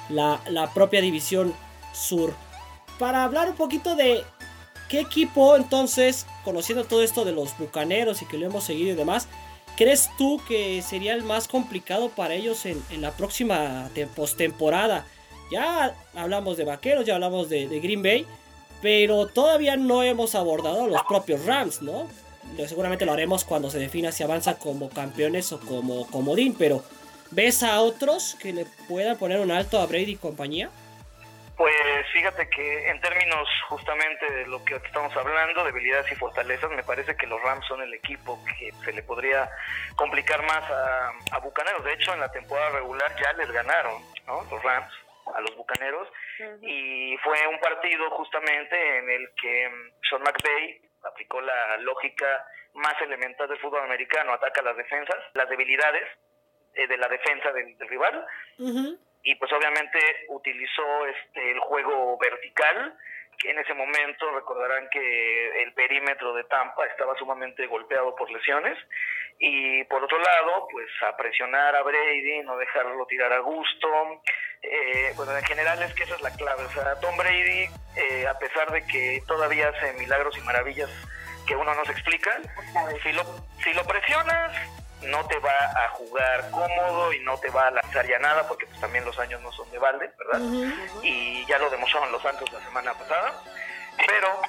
la, 0.09 0.41
la 0.49 0.73
propia 0.73 1.01
división 1.01 1.53
sur. 1.93 2.33
Para 2.99 3.23
hablar 3.23 3.49
un 3.49 3.55
poquito 3.55 3.95
de 3.95 4.23
qué 4.89 4.99
equipo, 5.01 5.55
entonces, 5.55 6.25
conociendo 6.43 6.85
todo 6.85 7.03
esto 7.03 7.25
de 7.25 7.31
los 7.31 7.57
bucaneros 7.57 8.21
y 8.21 8.25
que 8.25 8.37
lo 8.37 8.45
hemos 8.45 8.63
seguido 8.63 8.91
y 8.91 8.95
demás, 8.95 9.27
¿crees 9.75 10.09
tú 10.17 10.41
que 10.47 10.81
sería 10.81 11.13
el 11.13 11.23
más 11.23 11.47
complicado 11.47 12.09
para 12.09 12.35
ellos 12.35 12.65
en, 12.65 12.81
en 12.91 13.01
la 13.01 13.11
próxima 13.11 13.89
postemporada? 14.15 15.05
Ya 15.51 15.95
hablamos 16.15 16.57
de 16.57 16.65
vaqueros, 16.65 17.05
ya 17.05 17.15
hablamos 17.15 17.49
de, 17.49 17.67
de 17.67 17.79
Green 17.79 18.01
Bay 18.01 18.25
pero 18.85 19.25
todavía 19.25 19.77
no 19.77 20.03
hemos 20.03 20.35
abordado 20.35 20.85
los 20.85 21.01
propios 21.05 21.43
Rams, 21.43 21.81
¿no? 21.81 22.07
Seguramente 22.67 23.03
lo 23.03 23.13
haremos 23.13 23.43
cuando 23.43 23.71
se 23.71 23.79
defina 23.79 24.11
si 24.11 24.21
avanza 24.21 24.59
como 24.59 24.91
campeones 24.91 25.51
o 25.53 25.59
como 25.59 26.05
comodín, 26.11 26.55
pero 26.55 26.83
¿ves 27.31 27.63
a 27.63 27.81
otros 27.81 28.37
que 28.39 28.53
le 28.53 28.67
puedan 28.87 29.17
poner 29.17 29.39
un 29.39 29.49
alto 29.49 29.79
a 29.79 29.87
Brady 29.87 30.11
y 30.11 30.15
compañía? 30.17 30.69
Pues 31.57 31.73
fíjate 32.13 32.47
que 32.47 32.89
en 32.91 33.01
términos 33.01 33.49
justamente 33.69 34.31
de 34.31 34.45
lo 34.45 34.63
que 34.63 34.75
estamos 34.75 35.17
hablando, 35.17 35.63
debilidades 35.63 36.11
y 36.11 36.15
fortalezas, 36.15 36.69
me 36.69 36.83
parece 36.83 37.15
que 37.15 37.25
los 37.25 37.41
Rams 37.41 37.65
son 37.65 37.81
el 37.81 37.91
equipo 37.91 38.39
que 38.45 38.71
se 38.85 38.93
le 38.93 39.01
podría 39.01 39.49
complicar 39.95 40.45
más 40.45 40.61
a, 40.61 41.11
a 41.31 41.39
Bucaneros. 41.39 41.83
De 41.83 41.93
hecho, 41.93 42.13
en 42.13 42.19
la 42.19 42.31
temporada 42.31 42.69
regular 42.69 43.11
ya 43.19 43.33
les 43.33 43.51
ganaron, 43.51 43.99
¿no? 44.27 44.43
Los 44.51 44.61
Rams 44.61 44.93
a 45.33 45.41
los 45.41 45.55
Bucaneros. 45.55 46.07
Y 46.61 47.17
fue 47.23 47.47
un 47.47 47.59
partido 47.59 48.09
justamente 48.11 48.97
en 48.97 49.09
el 49.09 49.29
que 49.41 49.69
mm, 49.69 49.91
Sean 50.09 50.21
McVay 50.21 50.81
aplicó 51.03 51.41
la 51.41 51.77
lógica 51.77 52.45
más 52.73 52.99
elemental 53.01 53.47
del 53.47 53.59
fútbol 53.59 53.83
americano, 53.83 54.33
ataca 54.33 54.61
las 54.61 54.75
defensas, 54.75 55.17
las 55.33 55.49
debilidades 55.49 56.03
eh, 56.73 56.87
de 56.87 56.97
la 56.97 57.07
defensa 57.07 57.51
del, 57.51 57.75
rival. 57.87 58.25
Y 59.23 59.35
pues 59.35 59.51
obviamente 59.53 59.99
utilizó 60.29 61.05
este 61.07 61.51
el 61.51 61.59
juego 61.59 62.17
vertical 62.19 62.95
que 63.39 63.49
en 63.49 63.59
ese 63.59 63.73
momento 63.73 64.31
recordarán 64.31 64.87
que 64.89 65.63
el 65.63 65.73
perímetro 65.73 66.33
de 66.33 66.43
Tampa 66.45 66.85
estaba 66.85 67.17
sumamente 67.17 67.65
golpeado 67.67 68.15
por 68.15 68.29
lesiones 68.29 68.77
y 69.39 69.83
por 69.85 70.03
otro 70.03 70.17
lado 70.17 70.67
pues 70.71 70.87
a 71.07 71.15
presionar 71.17 71.75
a 71.75 71.83
Brady 71.83 72.43
no 72.43 72.57
dejarlo 72.57 73.05
tirar 73.05 73.33
a 73.33 73.39
gusto 73.39 73.87
eh, 74.71 75.13
bueno, 75.15 75.35
en 75.37 75.43
general 75.43 75.81
es 75.83 75.93
que 75.93 76.03
esa 76.03 76.15
es 76.15 76.21
la 76.21 76.31
clave. 76.31 76.63
O 76.65 76.71
sea, 76.71 76.99
Tom 76.99 77.15
Brady, 77.17 77.69
eh, 77.95 78.27
a 78.27 78.37
pesar 78.37 78.71
de 78.71 78.85
que 78.85 79.21
todavía 79.27 79.69
hace 79.69 79.93
milagros 79.93 80.37
y 80.37 80.41
maravillas 80.41 80.89
que 81.47 81.55
uno 81.55 81.73
no 81.75 81.85
se 81.85 81.91
explica, 81.91 82.39
si 83.03 83.11
lo, 83.11 83.23
si 83.63 83.73
lo 83.73 83.85
presionas, 83.85 84.51
no 85.03 85.23
te 85.27 85.37
va 85.37 85.85
a 85.85 85.89
jugar 85.89 86.49
cómodo 86.49 87.13
y 87.13 87.19
no 87.19 87.37
te 87.37 87.49
va 87.51 87.67
a 87.67 87.71
lanzar 87.71 88.07
ya 88.07 88.17
nada, 88.17 88.47
porque 88.47 88.65
pues 88.65 88.79
también 88.79 89.05
los 89.05 89.19
años 89.19 89.39
no 89.41 89.51
son 89.51 89.69
de 89.69 89.77
balde, 89.77 90.09
¿verdad? 90.17 90.41
Y 91.03 91.45
ya 91.45 91.59
lo 91.59 91.69
demostraron 91.69 92.11
los 92.11 92.23
Santos 92.23 92.51
la 92.51 92.59
semana 92.61 92.93
pasada. 92.93 93.43
Pero, 94.07 94.41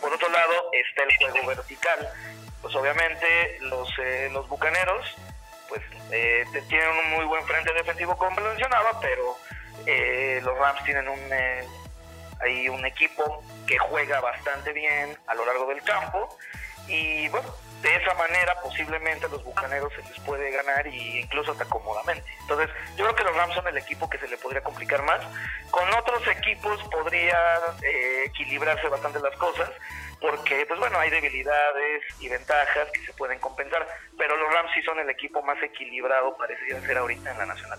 por 0.00 0.12
otro 0.12 0.28
lado, 0.28 0.70
está 0.72 1.04
el 1.04 1.16
juego 1.16 1.46
vertical. 1.46 2.08
Pues 2.62 2.74
obviamente 2.74 3.58
los, 3.60 3.88
eh, 3.98 4.30
los 4.32 4.48
bucaneros 4.48 5.16
pues 5.68 5.82
eh, 6.10 6.44
tienen 6.68 6.88
un 6.88 7.10
muy 7.12 7.24
buen 7.24 7.44
frente 7.44 7.72
defensivo 7.72 8.16
como 8.16 8.40
mencionaba, 8.40 9.00
pero 9.00 9.36
eh, 9.86 10.40
los 10.44 10.56
Rams 10.58 10.84
tienen 10.84 11.08
un 11.08 11.18
eh, 11.32 11.66
ahí 12.40 12.68
un 12.68 12.84
equipo 12.84 13.42
que 13.66 13.78
juega 13.78 14.20
bastante 14.20 14.72
bien 14.72 15.16
a 15.26 15.34
lo 15.34 15.46
largo 15.46 15.66
del 15.66 15.82
campo. 15.82 16.36
Y 16.88 17.28
bueno, 17.28 17.48
de 17.82 17.96
esa 17.96 18.14
manera 18.14 18.54
posiblemente 18.62 19.28
los 19.28 19.42
bucaneros 19.44 19.92
se 19.92 20.08
les 20.08 20.18
puede 20.20 20.50
ganar 20.52 20.86
y 20.86 21.18
incluso 21.18 21.52
hasta 21.52 21.64
cómodamente. 21.64 22.24
Entonces, 22.40 22.70
yo 22.96 23.04
creo 23.04 23.16
que 23.16 23.24
los 23.24 23.36
Rams 23.36 23.54
son 23.54 23.66
el 23.66 23.76
equipo 23.76 24.08
que 24.08 24.18
se 24.18 24.28
le 24.28 24.38
podría 24.38 24.62
complicar 24.62 25.02
más. 25.02 25.20
Con 25.70 25.92
otros 25.94 26.22
equipos 26.28 26.80
podría 26.84 27.58
eh, 27.82 28.24
equilibrarse 28.26 28.88
bastante 28.88 29.18
las 29.20 29.36
cosas, 29.36 29.68
porque 30.20 30.64
pues 30.66 30.78
bueno, 30.78 30.98
hay 30.98 31.10
debilidades 31.10 32.02
y 32.20 32.28
ventajas 32.28 32.88
que 32.92 33.04
se 33.04 33.12
pueden 33.14 33.40
compensar, 33.40 33.86
pero 34.16 34.36
los 34.36 34.52
Rams 34.54 34.70
sí 34.74 34.82
son 34.82 35.00
el 35.00 35.10
equipo 35.10 35.42
más 35.42 35.60
equilibrado, 35.62 36.36
parecería 36.36 36.80
ser 36.82 36.98
ahorita 36.98 37.32
en 37.32 37.38
la 37.38 37.46
Nacional. 37.46 37.78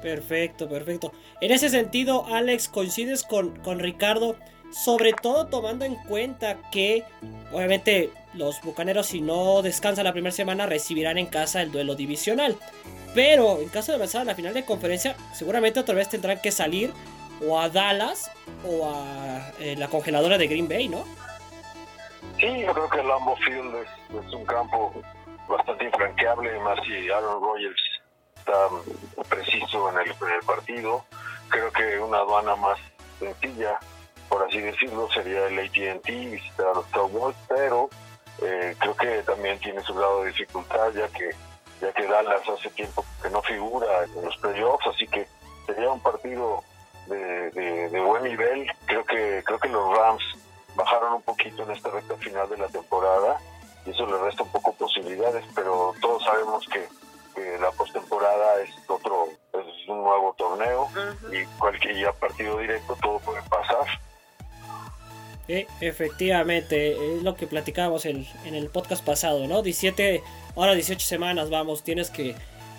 Perfecto, 0.00 0.68
perfecto. 0.68 1.12
En 1.40 1.50
ese 1.50 1.68
sentido, 1.68 2.24
Alex, 2.32 2.68
coincides 2.68 3.24
con, 3.24 3.60
con 3.62 3.80
Ricardo, 3.80 4.36
sobre 4.70 5.12
todo 5.12 5.48
tomando 5.48 5.84
en 5.84 5.96
cuenta 6.04 6.56
que 6.70 7.04
obviamente 7.52 8.10
los 8.36 8.60
Bucaneros 8.62 9.08
si 9.08 9.20
no 9.20 9.62
descansan 9.62 10.04
la 10.04 10.12
primera 10.12 10.32
semana 10.32 10.66
recibirán 10.66 11.18
en 11.18 11.26
casa 11.26 11.62
el 11.62 11.72
duelo 11.72 11.94
divisional. 11.94 12.56
Pero 13.14 13.60
en 13.60 13.68
caso 13.68 13.92
de 13.92 13.96
avanzar 13.96 14.22
a 14.22 14.24
la 14.24 14.34
final 14.34 14.54
de 14.54 14.64
conferencia, 14.64 15.16
seguramente 15.32 15.80
otra 15.80 15.94
vez 15.94 16.08
tendrán 16.08 16.40
que 16.40 16.52
salir 16.52 16.92
o 17.46 17.58
a 17.58 17.68
Dallas 17.68 18.30
o 18.64 18.90
a 18.90 19.52
eh, 19.58 19.76
la 19.76 19.88
congeladora 19.88 20.38
de 20.38 20.46
Green 20.46 20.68
Bay, 20.68 20.88
¿no? 20.88 21.04
Sí, 22.38 22.60
yo 22.60 22.72
creo 22.72 22.88
que 22.88 23.00
el 23.00 23.08
Lambeau 23.08 23.36
Field 23.36 23.74
es, 23.76 24.32
un 24.34 24.44
campo 24.44 24.92
bastante 25.48 25.84
infranqueable, 25.86 26.58
más 26.60 26.78
si 26.84 27.08
Aaron 27.08 27.42
Rodgers 27.42 27.80
está 28.36 28.68
preciso 29.28 29.90
en 29.90 29.98
el, 30.06 30.14
partido. 30.44 31.04
Creo 31.48 31.70
que 31.72 31.98
una 31.98 32.18
aduana 32.18 32.56
más 32.56 32.78
sencilla, 33.18 33.78
por 34.28 34.42
así 34.42 34.60
decirlo, 34.60 35.08
sería 35.12 35.46
el 35.46 35.58
AT&T 35.58 36.12
visitar 36.12 36.74
los 36.74 36.86
Cowboys, 36.86 37.36
pero 37.48 37.88
eh, 38.42 38.74
creo 38.78 38.96
que 38.96 39.22
también 39.22 39.58
tiene 39.60 39.82
su 39.82 39.94
grado 39.94 40.22
de 40.22 40.28
dificultad, 40.28 40.92
ya 40.92 41.08
que 41.08 41.30
ya 41.80 41.92
que 41.92 42.06
Dallas 42.06 42.40
hace 42.48 42.70
tiempo 42.70 43.04
que 43.22 43.28
no 43.28 43.42
figura 43.42 44.04
en 44.04 44.24
los 44.24 44.36
playoffs, 44.38 44.86
así 44.86 45.06
que 45.08 45.28
sería 45.66 45.90
un 45.90 46.00
partido 46.00 46.64
de, 47.06 47.50
de 47.90 48.00
buen 48.00 48.24
nivel. 48.24 48.66
Creo 48.86 49.04
que 49.04 49.42
creo 49.44 49.58
que 49.58 49.68
los 49.68 49.96
Rams 49.96 50.24
bajaron 50.74 51.14
un 51.14 51.22
poquito 51.22 51.62
en 51.64 51.72
esta 51.72 51.90
recta 51.90 52.16
final 52.16 52.48
de 52.48 52.58
la 52.58 52.68
temporada 52.68 53.40
y 53.86 53.90
eso 53.90 54.06
le 54.06 54.18
resta 54.18 54.42
un 54.42 54.50
poco 54.50 54.72
posibilidades, 54.72 55.44
pero 55.54 55.94
todos 56.00 56.22
sabemos 56.24 56.66
que, 56.68 56.86
la 57.60 57.70
postemporada 57.72 58.62
es 58.62 58.70
otro, 58.88 59.26
es 59.52 59.88
un 59.88 60.02
nuevo 60.02 60.34
torneo 60.38 60.88
y 61.30 61.44
cualquier 61.58 62.10
partido 62.14 62.56
directo 62.56 62.96
todo 63.02 63.18
puede 63.18 63.42
pasar. 63.42 63.86
Efectivamente, 65.48 67.16
es 67.16 67.22
lo 67.22 67.34
que 67.36 67.46
platicábamos 67.46 68.06
en, 68.06 68.26
en, 68.44 68.54
el 68.54 68.68
podcast 68.68 69.04
pasado, 69.04 69.46
¿no? 69.46 69.62
17, 69.62 70.22
ahora 70.56 70.74
18 70.74 71.06
semanas, 71.06 71.50
vamos, 71.50 71.82
tienes 71.82 72.10
que 72.10 72.34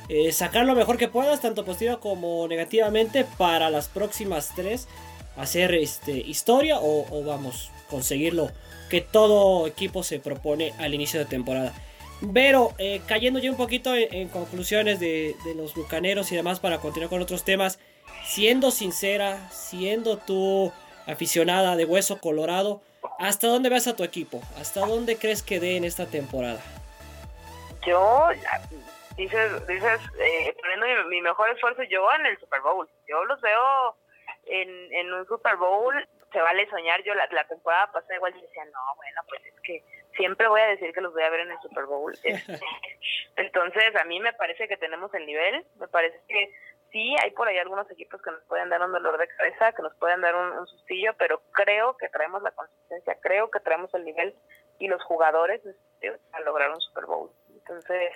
eh, 0.10 0.32
sacar 0.32 0.66
lo 0.66 0.76
mejor 0.76 0.98
que 0.98 1.08
puedas, 1.08 1.42
tanto 1.42 1.66
positiva 1.66 2.00
como 2.00 2.48
negativamente, 2.48 3.26
para 3.38 3.70
las 3.70 3.88
próximas 3.88 4.52
tres, 4.56 4.88
hacer 5.36 5.74
este, 5.76 6.18
historia 6.18 6.80
o, 6.80 7.06
o 7.10 7.24
vamos, 7.24 7.72
conseguirlo 7.90 8.52
que 8.90 9.02
todo 9.02 9.68
equipo 9.68 10.04
se 10.04 10.20
propone 10.20 10.74
al 10.78 10.94
inicio 10.94 11.20
de 11.20 11.26
temporada. 11.26 11.74
Pero 12.34 12.74
eh, 12.80 13.02
cayendo 13.06 13.40
ya 13.40 13.52
un 13.52 13.58
poquito 13.58 13.94
en, 13.96 14.30
conclusiones 14.30 15.00
de, 15.00 15.36
los 15.56 15.76
bucaneros 15.76 16.32
y 16.32 16.36
demás 16.36 16.60
para 16.60 16.80
continuar 16.80 17.10
con 17.10 17.22
otros 17.22 17.44
temas, 17.44 17.80
siendo 18.26 18.72
sincera, 18.72 19.50
siendo 19.52 20.18
tú 20.18 20.72
aficionada 21.08 21.76
de 21.76 21.86
hueso 21.86 22.20
colorado, 22.20 22.82
¿hasta 23.20 23.48
dónde 23.48 23.70
vas 23.70 23.88
a 23.88 23.96
tu 23.96 24.04
equipo? 24.04 24.42
¿Hasta 24.60 24.82
dónde 24.82 25.18
crees 25.18 25.42
que 25.42 25.60
dé 25.60 25.78
en 25.78 25.84
esta 25.84 26.06
temporada? 26.06 26.60
Yo, 27.86 28.28
dices, 29.16 29.68
dices 29.68 30.00
eh, 30.20 30.56
poniendo 30.62 31.08
mi, 31.10 31.22
mejor 31.22 31.50
esfuerzo 31.50 31.84
yo 31.84 32.06
en 32.20 32.26
el 32.26 32.38
Super 32.40 32.62
Bowl. 32.62 32.88
Yo 33.08 33.24
los 33.26 33.40
veo 33.42 33.96
en, 34.46 34.94
en 34.94 35.14
un 35.14 35.26
Super 35.28 35.56
Bowl 35.56 35.96
se 36.32 36.42
vale 36.42 36.70
soñar. 36.70 37.02
Yo 37.04 37.14
la, 37.14 37.28
temporada 37.48 37.92
pasada 37.92 38.16
igual 38.16 38.34
decía, 38.34 38.66
no, 38.66 38.96
bueno, 38.96 39.22
pues 39.28 39.46
es 39.46 39.60
que 39.62 39.84
siempre 40.16 40.48
voy 40.48 40.62
a 40.62 40.68
decir 40.68 40.94
que 40.94 41.02
los 41.02 41.14
voy 41.14 41.24
a 41.24 41.30
ver 41.30 41.42
en 41.42 41.52
el 41.52 41.60
Super 41.62 41.86
Bowl. 41.86 42.14
Este, 42.24 42.60
entonces, 43.38 43.96
a 43.96 44.04
mí 44.06 44.20
me 44.20 44.34
parece 44.34 44.68
que 44.68 44.78
tenemos 44.78 45.14
el 45.14 45.26
nivel, 45.28 45.64
me 45.80 45.88
parece 45.88 46.20
que 46.28 46.52
sí, 46.92 47.16
hay 47.24 47.32
por 47.32 47.48
ahí 47.48 47.58
algunos 47.58 47.90
equipos 47.92 48.22
que 48.22 48.32
nos 48.32 48.44
pueden 48.44 48.70
dar 48.70 48.82
un 48.82 48.92
dolor 48.92 49.18
de 49.18 49.28
cabeza, 49.28 49.72
que 49.74 49.82
nos 49.82 49.94
pueden 49.96 50.22
dar 50.22 50.36
un, 50.36 50.52
un 50.60 50.68
sustillo, 50.68 51.14
pero 51.18 51.42
creo 51.52 51.98
que 51.98 52.10
traemos 52.10 52.42
la 52.42 52.52
consistencia, 52.52 53.18
creo 53.22 53.50
que 53.52 53.60
traemos 53.60 53.94
el 53.94 54.06
nivel 54.06 54.36
y 54.80 54.88
los 54.88 55.04
jugadores 55.04 55.62
este, 55.66 56.20
a 56.32 56.40
lograr 56.42 56.72
un 56.72 56.82
Super 56.82 57.06
Bowl. 57.06 57.30
Entonces... 57.54 58.12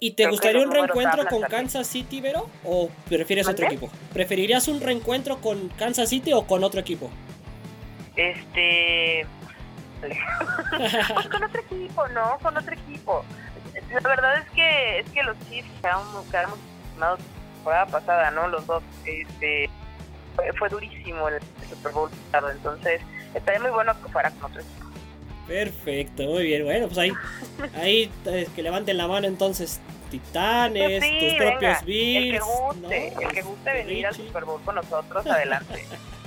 ¿Y 0.00 0.14
te 0.14 0.26
gustaría 0.26 0.62
un 0.62 0.72
reencuentro 0.72 1.24
con 1.26 1.42
Kansas 1.42 1.86
City, 1.86 2.20
Vero? 2.20 2.50
¿O 2.64 2.90
prefieres 3.08 3.48
otro 3.48 3.66
equipo? 3.66 3.90
¿Preferirías 4.12 4.68
un 4.68 4.80
reencuentro 4.80 5.40
con 5.40 5.68
Kansas 5.70 6.10
City 6.10 6.32
o 6.32 6.46
con 6.46 6.62
otro 6.62 6.80
equipo? 6.80 7.10
Este. 8.16 9.26
pues 11.14 11.28
con 11.28 11.44
otro 11.44 11.60
equipo, 11.60 12.06
¿no? 12.08 12.38
Con 12.42 12.56
otro 12.56 12.74
equipo. 12.74 13.24
La 13.90 14.08
verdad 14.08 14.38
es 14.38 14.50
que 14.50 14.98
es 14.98 15.10
que 15.10 15.22
los 15.22 15.38
Chiefs 15.48 15.70
quedaron, 15.80 16.30
quedaron 16.30 16.52
temporada 17.64 17.86
pasada, 17.86 18.30
¿no? 18.30 18.46
Los 18.48 18.66
dos. 18.66 18.82
Este, 19.06 19.70
fue, 20.58 20.68
durísimo 20.68 21.28
el, 21.28 21.40
Super 21.68 21.92
Bowl, 21.92 22.10
entonces 22.52 23.00
estaría 23.34 23.60
muy 23.60 23.70
bueno 23.70 23.94
que 24.02 24.12
fuera 24.12 24.30
con 24.32 24.50
otro 24.50 24.60
equipo. 24.60 24.84
Perfecto, 25.46 26.24
muy 26.24 26.44
bien. 26.44 26.64
Bueno, 26.64 26.86
pues 26.86 26.98
ahí, 26.98 27.12
ahí 27.76 28.10
que 28.54 28.62
levanten 28.62 28.98
la 28.98 29.08
mano 29.08 29.26
entonces 29.26 29.80
Titanes, 30.10 31.00
pues 31.00 31.18
tus 31.20 31.34
propios 31.34 31.84
Bills. 31.84 32.24
El 32.24 32.32
que 32.32 32.40
guste, 32.40 33.14
el 33.22 33.32
que 33.32 33.42
guste 33.42 33.72
venir 33.72 34.06
al 34.06 34.14
Super 34.14 34.44
Bowl 34.44 34.60
con 34.62 34.74
nosotros, 34.74 35.26
adelante. 35.26 35.84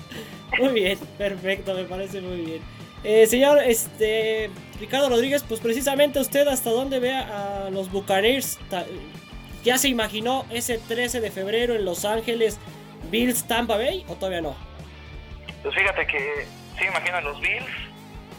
muy 0.60 0.70
bien, 0.70 0.98
perfecto, 1.18 1.74
me 1.76 1.84
parece 1.84 2.22
muy 2.22 2.38
bien. 2.38 2.62
Eh, 3.04 3.28
señor 3.28 3.60
este 3.64 4.50
Ricardo 4.80 5.10
Rodríguez, 5.10 5.44
pues 5.48 5.60
precisamente 5.60 6.20
usted 6.20 6.48
hasta 6.48 6.72
dónde 6.72 7.00
ve 7.00 7.14
a 7.14 7.70
los 7.72 7.92
Buccaneers. 7.92 8.58
¿Ya 9.64 9.78
se 9.78 9.90
imaginó 9.90 10.46
ese 10.50 10.78
13 10.78 11.20
de 11.22 11.32
febrero 11.32 11.76
en 11.76 11.86
Los 11.86 12.06
Ángeles, 12.06 12.60
Bills 13.10 13.48
Tampa 13.48 13.78
Bay 13.78 14.06
o 14.08 14.16
todavía 14.16 14.42
no? 14.42 14.56
Pues 15.64 15.76
fíjate 15.76 16.08
que 16.08 16.48
sí 16.78 16.86
imaginan 16.86 17.24
los 17.24 17.40
Bills, 17.42 17.66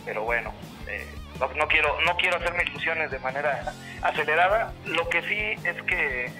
pero 0.04 0.22
bueno, 0.22 0.52
eh, 0.86 1.06
no, 1.56 1.68
quiero 1.68 2.00
no 2.02 2.16
quiero 2.16 2.36
hacerme 2.36 2.62
ilusiones 2.64 3.10
de 3.10 3.18
manera 3.18 3.72
acelerada. 4.02 4.72
Lo 4.86 5.08
que 5.08 5.22
sí 5.22 5.68
es 5.68 5.82
que 5.82 6.30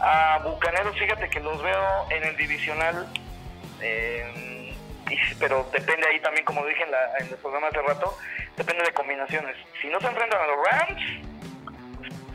a 0.00 0.40
Bucaneros, 0.44 0.98
fíjate 0.98 1.28
que 1.30 1.40
los 1.40 1.62
veo 1.62 2.10
en 2.10 2.24
el 2.24 2.36
divisional, 2.36 3.06
pero 5.38 5.68
depende 5.72 6.06
ahí 6.08 6.20
también, 6.20 6.44
como 6.44 6.64
dije 6.66 6.82
en, 6.82 6.90
la, 6.90 7.18
en 7.20 7.28
el 7.28 7.36
programa 7.36 7.68
hace 7.68 7.82
rato, 7.82 8.16
depende 8.56 8.84
de 8.84 8.92
combinaciones. 8.92 9.56
Si 9.80 9.88
no 9.88 10.00
se 10.00 10.06
enfrentan 10.06 10.40
a 10.40 10.46
los 10.46 10.56
Rams, 10.66 11.31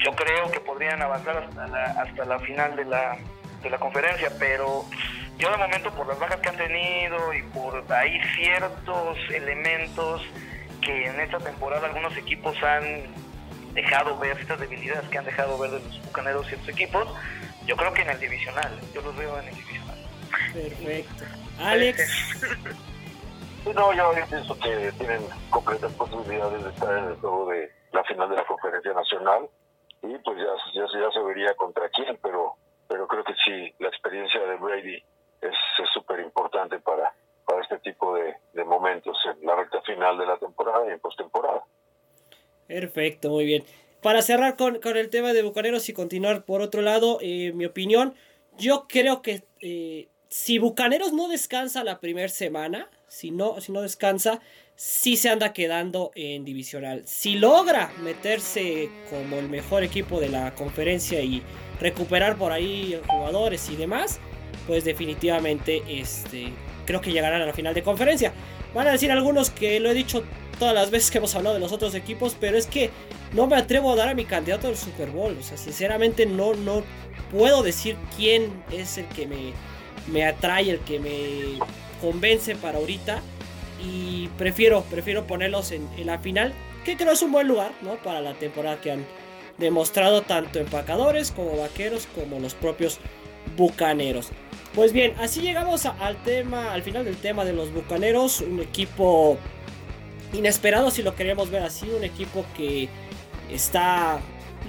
yo 0.03 0.11
creo 0.15 0.51
que 0.51 0.59
podrían 0.59 1.01
avanzar 1.01 1.37
hasta 1.37 1.67
la, 1.67 1.83
hasta 1.83 2.25
la 2.25 2.39
final 2.39 2.75
de 2.75 2.85
la, 2.85 3.17
de 3.61 3.69
la 3.69 3.77
conferencia, 3.77 4.31
pero 4.39 4.85
yo 5.37 5.51
de 5.51 5.57
momento 5.57 5.91
por 5.91 6.07
las 6.07 6.19
bajas 6.19 6.37
que 6.37 6.49
han 6.49 6.57
tenido 6.57 7.33
y 7.33 7.43
por 7.43 7.83
ahí 7.91 8.19
ciertos 8.35 9.17
elementos 9.31 10.21
que 10.81 11.05
en 11.07 11.19
esta 11.19 11.39
temporada 11.39 11.87
algunos 11.87 12.15
equipos 12.17 12.55
han 12.63 13.03
dejado 13.73 14.17
ver, 14.17 14.37
estas 14.39 14.59
debilidades 14.59 15.07
que 15.09 15.17
han 15.17 15.25
dejado 15.25 15.57
ver 15.57 15.71
de 15.71 15.79
los 15.79 16.05
bucaneros 16.05 16.47
ciertos 16.47 16.69
equipos, 16.69 17.07
yo 17.65 17.75
creo 17.75 17.93
que 17.93 18.01
en 18.01 18.09
el 18.09 18.19
divisional, 18.19 18.79
yo 18.93 19.01
los 19.01 19.15
veo 19.15 19.39
en 19.39 19.47
el 19.47 19.55
divisional. 19.55 19.97
Perfecto. 20.53 21.25
Alex. 21.59 22.37
no, 23.75 23.93
yo 23.93 24.11
pienso 24.29 24.57
que 24.59 24.91
tienen 24.97 25.21
completas 25.49 25.91
posibilidades 25.93 26.63
de 26.63 26.69
estar 26.69 26.97
en 26.97 27.05
el 27.05 27.15
juego 27.17 27.49
de 27.49 27.71
la 27.91 28.03
final 28.03 28.29
de 28.29 28.35
la 28.35 28.45
conferencia 28.45 28.93
nacional 28.93 29.49
y 30.03 30.17
pues 30.19 30.37
ya, 30.37 30.53
ya, 30.73 30.85
ya 30.99 31.11
se 31.11 31.19
vería 31.21 31.53
contra 31.55 31.89
quién, 31.89 32.17
pero, 32.21 32.55
pero 32.87 33.07
creo 33.07 33.23
que 33.23 33.33
sí, 33.45 33.73
la 33.79 33.89
experiencia 33.89 34.41
de 34.41 34.55
Brady 34.57 35.03
es 35.41 35.53
súper 35.93 36.19
importante 36.19 36.79
para, 36.79 37.13
para 37.45 37.61
este 37.61 37.79
tipo 37.79 38.15
de, 38.15 38.35
momentos 38.65 39.17
en 39.25 39.45
la 39.45 39.55
recta 39.55 39.81
final 39.81 40.17
de 40.17 40.25
la 40.25 40.37
temporada 40.37 40.85
y 40.87 40.91
en 40.91 40.99
postemporada. 40.99 41.63
Perfecto, 42.67 43.29
muy 43.29 43.45
bien. 43.45 43.63
Para 44.01 44.21
cerrar 44.21 44.57
con, 44.57 44.79
el 44.83 45.09
tema 45.09 45.31
de 45.31 45.41
Bucaneros 45.41 45.87
y 45.87 45.93
continuar 45.93 46.43
por 46.43 46.61
otro 46.61 46.81
lado, 46.81 47.19
eh, 47.21 47.53
mi 47.53 47.65
opinión, 47.65 48.13
yo 48.57 48.87
creo 48.89 49.21
que 49.21 49.43
eh, 49.61 50.09
si 50.27 50.59
Bucaneros 50.59 51.13
no 51.13 51.29
descansa 51.29 51.83
la 51.85 51.99
primera 51.99 52.27
semana, 52.27 52.89
si 53.07 53.31
no, 53.31 53.61
si 53.61 53.71
no 53.71 53.81
descansa, 53.81 54.41
sí 54.77 55.17
se 55.17 55.29
anda 55.29 55.53
quedando 55.53 56.11
en 56.15 56.45
divisional. 56.45 57.01
Si 57.05 57.35
logra 57.35 57.91
meterse 58.03 58.89
como 59.09 59.37
el 59.37 59.49
mejor 59.49 59.83
equipo 59.83 60.19
de 60.19 60.29
la 60.29 60.53
conferencia 60.53 61.19
y 61.21 61.41
recuperar 61.81 62.37
por 62.37 62.51
ahí 62.51 62.99
jugadores 63.07 63.69
y 63.69 63.75
demás, 63.75 64.19
pues 64.67 64.85
definitivamente 64.85 65.81
este, 65.87 66.53
creo 66.85 67.01
que 67.01 67.11
llegarán 67.11 67.41
a 67.41 67.45
la 67.45 67.53
final 67.53 67.73
de 67.73 67.81
conferencia. 67.81 68.31
Van 68.75 68.87
a 68.87 68.91
decir 68.91 69.11
algunos 69.11 69.49
que 69.49 69.79
lo 69.79 69.89
he 69.89 69.95
dicho 69.95 70.23
todas 70.59 70.75
las 70.75 70.91
veces 70.91 71.09
que 71.09 71.17
hemos 71.17 71.33
hablado 71.35 71.55
de 71.55 71.59
los 71.59 71.71
otros 71.71 71.95
equipos, 71.95 72.37
pero 72.39 72.55
es 72.55 72.67
que 72.67 72.91
no 73.33 73.47
me 73.47 73.55
atrevo 73.55 73.91
a 73.91 73.95
dar 73.95 74.09
a 74.09 74.13
mi 74.13 74.25
candidato 74.25 74.67
al 74.67 74.77
Super 74.77 75.09
Bowl. 75.09 75.35
O 75.39 75.43
sea, 75.43 75.57
sinceramente 75.57 76.27
no, 76.27 76.53
no 76.53 76.83
puedo 77.31 77.63
decir 77.63 77.97
quién 78.15 78.63
es 78.71 78.99
el 78.99 79.07
que 79.07 79.25
me, 79.25 79.53
me 80.11 80.23
atrae, 80.23 80.69
el 80.69 80.79
que 80.81 80.99
me 80.99 81.59
convence 81.99 82.55
para 82.55 82.77
ahorita. 82.77 83.23
Y 83.83 84.27
prefiero, 84.37 84.83
prefiero 84.83 85.27
ponerlos 85.27 85.71
en, 85.71 85.87
la 86.05 86.19
final, 86.19 86.53
que 86.83 86.97
creo 86.97 87.11
es 87.11 87.21
un 87.21 87.31
buen 87.31 87.47
lugar, 87.47 87.71
¿no? 87.81 87.95
Para 87.97 88.21
la 88.21 88.33
temporada 88.33 88.81
que 88.81 88.91
han 88.91 89.05
demostrado 89.57 90.21
tanto 90.21 90.59
empacadores 90.59 91.31
como 91.31 91.57
vaqueros 91.57 92.07
como 92.15 92.39
los 92.39 92.53
propios 92.53 92.99
bucaneros. 93.55 94.29
Pues 94.73 94.93
bien, 94.93 95.13
así 95.19 95.41
llegamos 95.41 95.85
al 95.85 96.21
tema, 96.23 96.73
al 96.73 96.83
final 96.83 97.05
del 97.05 97.17
tema 97.17 97.45
de 97.45 97.53
los 97.53 97.73
Bucaneros, 97.73 98.41
un 98.41 98.59
equipo 98.59 99.37
inesperado 100.33 100.91
si 100.91 101.01
lo 101.01 101.15
queremos 101.15 101.49
ver 101.49 101.63
así, 101.63 101.89
un 101.89 102.03
equipo 102.03 102.45
que 102.55 102.87
está 103.51 104.19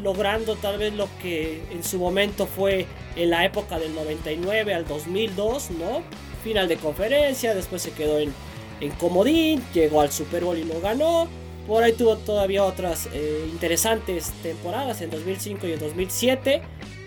logrando 0.03 0.57
tal 0.57 0.79
vez 0.79 0.95
lo 0.95 1.09
que 1.21 1.61
en 1.73 1.83
su 1.83 1.99
momento 1.99 2.47
fue 2.47 2.87
en 3.17 3.31
la 3.31 3.45
época 3.45 3.79
del 3.79 3.95
99 3.95 4.73
al 4.73 4.87
2002, 4.87 5.73
¿no? 5.73 6.03
Final 6.45 6.69
de 6.69 6.77
conferencia, 6.77 7.55
después 7.55 7.83
se 7.83 7.91
quedó 7.91 8.19
en, 8.19 8.33
en 8.81 8.91
comodín, 8.93 9.63
llegó 9.75 10.01
al 10.01 10.11
Super 10.13 10.45
Bowl 10.45 10.57
y 10.57 10.65
lo 10.65 10.81
ganó. 10.81 11.29
Por 11.67 11.83
ahí 11.83 11.93
tuvo 11.93 12.17
todavía 12.17 12.65
otras 12.65 13.09
eh, 13.13 13.47
interesantes 13.51 14.33
temporadas 14.43 15.03
en 15.03 15.11
2005 15.11 15.67
y 15.67 15.73
en 15.73 15.79
2007 15.79 16.63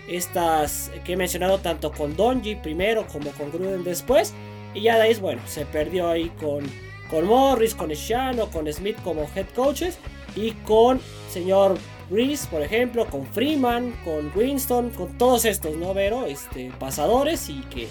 estas 0.08 0.90
que 1.04 1.14
he 1.14 1.16
mencionado 1.16 1.58
tanto 1.58 1.92
con 1.92 2.16
Donji 2.16 2.56
primero 2.56 3.06
como 3.06 3.30
con 3.32 3.50
Gruden 3.50 3.84
después. 3.84 4.32
Y 4.74 4.82
ya 4.82 4.98
de 4.98 5.14
bueno, 5.16 5.42
se 5.46 5.66
perdió 5.66 6.08
ahí 6.08 6.30
con, 6.40 6.64
con 7.10 7.26
Morris, 7.26 7.74
con 7.74 7.90
Shiano, 7.90 8.50
con 8.50 8.72
Smith 8.72 8.96
como 9.02 9.28
head 9.34 9.46
coaches 9.54 9.98
y 10.34 10.52
con 10.52 11.00
señor 11.28 11.76
Reese, 12.10 12.46
por 12.48 12.62
ejemplo, 12.62 13.06
con 13.06 13.26
Freeman, 13.26 13.92
con 14.04 14.30
Winston, 14.34 14.90
con 14.90 15.16
todos 15.16 15.44
estos, 15.44 15.76
¿no, 15.76 15.94
Vero? 15.94 16.26
Este, 16.26 16.70
pasadores 16.78 17.48
y 17.48 17.60
que, 17.62 17.88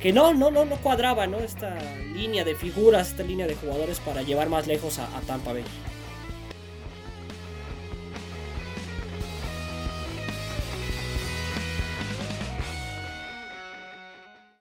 que 0.00 0.12
no, 0.12 0.34
no, 0.34 0.50
no, 0.50 0.64
no 0.64 0.76
cuadraba, 0.76 1.26
¿no? 1.26 1.38
Esta 1.38 1.76
línea 2.14 2.44
de 2.44 2.54
figuras, 2.54 3.08
esta 3.08 3.22
línea 3.22 3.46
de 3.46 3.54
jugadores 3.54 4.00
para 4.00 4.22
llevar 4.22 4.48
más 4.48 4.66
lejos 4.66 4.98
a, 4.98 5.04
a 5.16 5.20
Tampa 5.22 5.52
Bay. 5.52 5.64